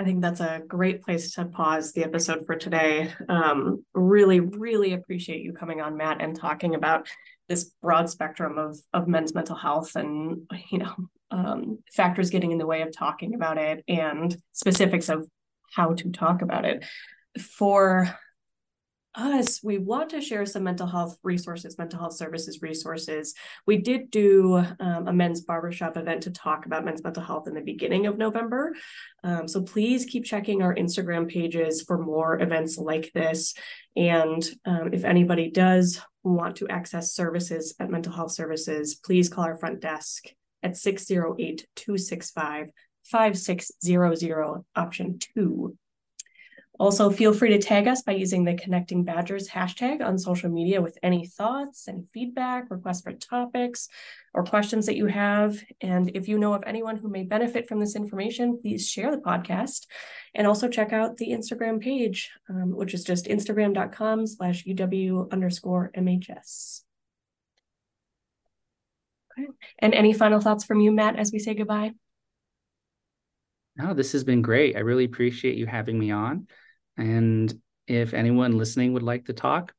I 0.00 0.04
think 0.04 0.22
that's 0.22 0.40
a 0.40 0.62
great 0.66 1.02
place 1.02 1.34
to 1.34 1.44
pause 1.44 1.92
the 1.92 2.04
episode 2.04 2.46
for 2.46 2.54
today. 2.54 3.12
Um, 3.28 3.84
really, 3.94 4.38
really 4.38 4.92
appreciate 4.92 5.42
you 5.42 5.52
coming 5.52 5.80
on, 5.80 5.96
Matt, 5.96 6.20
and 6.20 6.36
talking 6.36 6.76
about 6.76 7.08
this 7.48 7.72
broad 7.82 8.10
spectrum 8.10 8.58
of 8.58 8.78
of 8.92 9.08
men's 9.08 9.34
mental 9.34 9.56
health 9.56 9.96
and 9.96 10.42
you 10.70 10.78
know 10.78 10.94
um, 11.30 11.78
factors 11.94 12.30
getting 12.30 12.52
in 12.52 12.58
the 12.58 12.66
way 12.66 12.82
of 12.82 12.96
talking 12.96 13.34
about 13.34 13.58
it 13.58 13.84
and 13.88 14.36
specifics 14.52 15.08
of 15.08 15.28
how 15.74 15.94
to 15.94 16.10
talk 16.10 16.42
about 16.42 16.64
it. 16.64 16.84
For 17.38 18.08
us, 19.18 19.62
we 19.62 19.78
want 19.78 20.10
to 20.10 20.20
share 20.20 20.46
some 20.46 20.62
mental 20.62 20.86
health 20.86 21.18
resources, 21.22 21.76
mental 21.76 21.98
health 21.98 22.14
services 22.14 22.62
resources. 22.62 23.34
We 23.66 23.78
did 23.78 24.10
do 24.10 24.56
um, 24.80 25.08
a 25.08 25.12
men's 25.12 25.40
barbershop 25.40 25.96
event 25.96 26.22
to 26.22 26.30
talk 26.30 26.66
about 26.66 26.84
men's 26.84 27.02
mental 27.02 27.22
health 27.22 27.48
in 27.48 27.54
the 27.54 27.60
beginning 27.60 28.06
of 28.06 28.16
November. 28.16 28.74
Um, 29.24 29.48
so 29.48 29.62
please 29.62 30.04
keep 30.04 30.24
checking 30.24 30.62
our 30.62 30.74
Instagram 30.74 31.28
pages 31.28 31.82
for 31.82 31.98
more 31.98 32.40
events 32.40 32.78
like 32.78 33.10
this. 33.12 33.54
And 33.96 34.48
um, 34.64 34.90
if 34.92 35.04
anybody 35.04 35.50
does 35.50 36.00
want 36.22 36.56
to 36.56 36.68
access 36.68 37.12
services 37.12 37.74
at 37.80 37.90
mental 37.90 38.12
health 38.12 38.32
services, 38.32 38.94
please 38.94 39.28
call 39.28 39.44
our 39.44 39.56
front 39.56 39.80
desk 39.80 40.26
at 40.62 40.76
608 40.76 41.66
265 41.74 42.68
5600, 43.04 44.64
option 44.76 45.18
two. 45.18 45.76
Also, 46.78 47.10
feel 47.10 47.32
free 47.32 47.50
to 47.50 47.58
tag 47.58 47.88
us 47.88 48.02
by 48.02 48.12
using 48.12 48.44
the 48.44 48.54
Connecting 48.54 49.02
Badgers 49.02 49.48
hashtag 49.48 50.00
on 50.00 50.16
social 50.16 50.48
media 50.48 50.80
with 50.80 50.96
any 51.02 51.26
thoughts, 51.26 51.88
any 51.88 52.04
feedback, 52.14 52.70
requests 52.70 53.02
for 53.02 53.12
topics, 53.12 53.88
or 54.32 54.44
questions 54.44 54.86
that 54.86 54.96
you 54.96 55.06
have. 55.06 55.58
And 55.80 56.12
if 56.14 56.28
you 56.28 56.38
know 56.38 56.54
of 56.54 56.62
anyone 56.66 56.96
who 56.96 57.08
may 57.08 57.24
benefit 57.24 57.68
from 57.68 57.80
this 57.80 57.96
information, 57.96 58.60
please 58.62 58.88
share 58.88 59.10
the 59.10 59.20
podcast. 59.20 59.86
And 60.36 60.46
also 60.46 60.68
check 60.68 60.92
out 60.92 61.16
the 61.16 61.30
Instagram 61.30 61.80
page, 61.80 62.30
um, 62.48 62.76
which 62.76 62.94
is 62.94 63.02
just 63.02 63.26
instagram.com 63.26 64.28
slash 64.28 64.64
UW 64.64 65.32
underscore 65.32 65.90
MHS. 65.96 66.82
Okay. 69.36 69.48
And 69.80 69.94
any 69.94 70.12
final 70.12 70.40
thoughts 70.40 70.64
from 70.64 70.80
you, 70.80 70.92
Matt, 70.92 71.16
as 71.16 71.32
we 71.32 71.40
say 71.40 71.54
goodbye? 71.54 71.92
No, 73.76 73.94
this 73.94 74.12
has 74.12 74.22
been 74.22 74.42
great. 74.42 74.76
I 74.76 74.80
really 74.80 75.04
appreciate 75.04 75.56
you 75.56 75.66
having 75.66 75.98
me 75.98 76.12
on. 76.12 76.46
And 76.98 77.52
if 77.86 78.12
anyone 78.12 78.58
listening 78.58 78.92
would 78.92 79.02
like 79.02 79.26
to 79.26 79.32
talk 79.32 79.72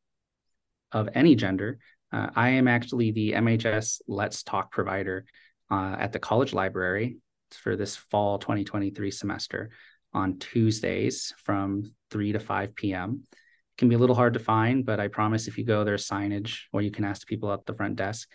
of 0.92 1.10
any 1.14 1.36
gender, 1.36 1.78
uh, 2.12 2.30
I 2.36 2.50
am 2.50 2.68
actually 2.68 3.12
the 3.12 3.34
MHS 3.34 4.02
Let's 4.08 4.42
Talk 4.42 4.72
provider 4.72 5.26
uh, 5.70 5.96
at 6.00 6.12
the 6.14 6.20
college 6.20 6.54
library 6.54 7.18
for 7.52 7.76
this 7.76 7.96
fall 7.96 8.40
2023 8.40 9.12
semester 9.12 9.70
on 10.14 10.40
Tuesdays 10.40 11.34
from 11.44 11.94
3 12.10 12.32
to 12.32 12.40
5 12.40 12.76
p.m. 12.76 13.24
It 13.32 13.78
can 13.78 13.90
be 13.90 13.96
a 13.96 14.00
little 14.00 14.16
hard 14.16 14.34
to 14.34 14.40
find, 14.40 14.86
but 14.86 15.00
I 15.00 15.08
promise 15.08 15.48
if 15.48 15.58
you 15.58 15.66
go, 15.66 15.84
there's 15.84 16.08
signage 16.08 16.62
or 16.74 16.82
you 16.82 16.90
can 16.90 17.06
ask 17.06 17.28
people 17.28 17.52
at 17.54 17.66
the 17.66 17.76
front 17.76 17.96
desk. 17.96 18.28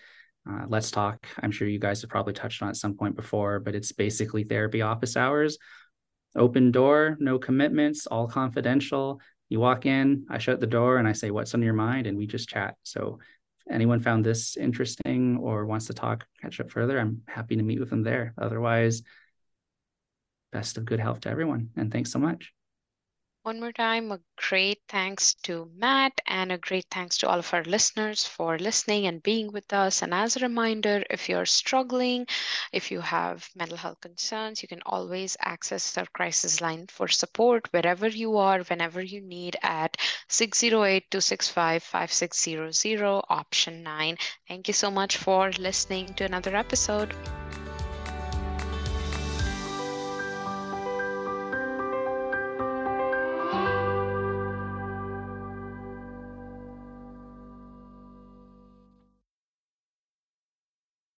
Uh, 0.49 0.67
Let's 0.69 0.91
Talk. 0.91 1.27
I'm 1.43 1.51
sure 1.51 1.67
you 1.67 1.79
guys 1.79 2.03
have 2.03 2.11
probably 2.11 2.35
touched 2.35 2.63
on 2.63 2.69
at 2.69 2.77
some 2.77 2.95
point 2.95 3.17
before, 3.17 3.59
but 3.59 3.75
it's 3.75 3.93
basically 3.93 4.45
therapy 4.45 4.83
office 4.83 5.17
hours 5.17 5.59
open 6.37 6.71
door, 6.71 7.17
no 7.21 7.39
commitments, 7.39 8.07
all 8.07 8.27
confidential. 8.27 9.21
You 9.49 9.61
walk 9.61 9.87
in, 9.87 10.27
I 10.31 10.39
shut 10.39 10.61
the 10.61 10.67
door 10.67 10.99
and 10.99 11.07
I 11.07 11.13
say, 11.13 11.31
What's 11.31 11.55
on 11.55 11.63
your 11.63 11.75
mind? 11.75 12.07
And 12.07 12.17
we 12.17 12.27
just 12.27 12.49
chat. 12.49 12.77
So 12.83 13.19
if 13.67 13.73
anyone 13.73 14.01
found 14.01 14.25
this 14.25 14.57
interesting 14.57 15.37
or 15.37 15.67
wants 15.67 15.87
to 15.87 15.95
talk, 15.95 16.27
catch 16.41 16.61
up 16.61 16.71
further, 16.71 16.99
I'm 16.99 17.23
happy 17.27 17.57
to 17.57 17.63
meet 17.63 17.81
with 17.81 17.91
them 17.91 18.03
there. 18.03 18.35
Otherwise, 18.39 19.03
best 20.53 20.79
of 20.79 20.85
good 20.85 21.01
health 21.01 21.21
to 21.21 21.29
everyone. 21.29 21.71
And 21.77 21.93
thanks 21.93 22.11
so 22.11 22.19
much. 22.19 22.54
One 23.45 23.61
more 23.61 23.73
time, 23.73 24.11
a 24.11 24.21
great 24.37 24.81
thanks 24.89 25.35
to 25.43 25.71
Matt 25.77 26.19
and 26.27 26.51
a 26.51 26.57
great 26.57 26.87
thanks 26.91 27.19
to 27.19 27.29
all 27.29 27.41
of 27.41 27.53
our 27.53 27.63
listeners 27.63 28.25
for 28.25 28.59
listening 28.59 29.07
and 29.07 29.23
being 29.23 29.53
with 29.53 29.71
us. 29.71 30.01
And 30.01 30.15
as 30.15 30.35
a 30.35 30.41
reminder, 30.41 31.05
if 31.11 31.29
you're 31.29 31.45
struggling, 31.45 32.27
if 32.73 32.91
you 32.91 33.03
have 33.03 33.51
mental 33.55 33.77
health 33.77 34.01
concerns, 34.01 34.63
you 34.63 34.69
can 34.69 34.81
always 34.87 35.37
access 35.41 35.99
our 35.99 36.07
crisis 36.07 36.63
line 36.63 36.87
for 36.87 37.07
support 37.07 37.71
wherever 37.71 38.09
you 38.09 38.39
are, 38.39 38.61
whenever 38.63 39.03
you 39.03 39.21
need 39.21 39.57
at 39.63 39.99
608 40.31 41.11
265 41.11 41.83
5600, 41.83 43.25
option 43.29 43.83
9. 43.83 44.17
Thank 44.49 44.69
you 44.69 44.75
so 44.75 44.91
much 44.91 45.19
for 45.19 45.51
listening 45.59 46.15
to 46.15 46.25
another 46.25 46.57
episode. 46.57 47.15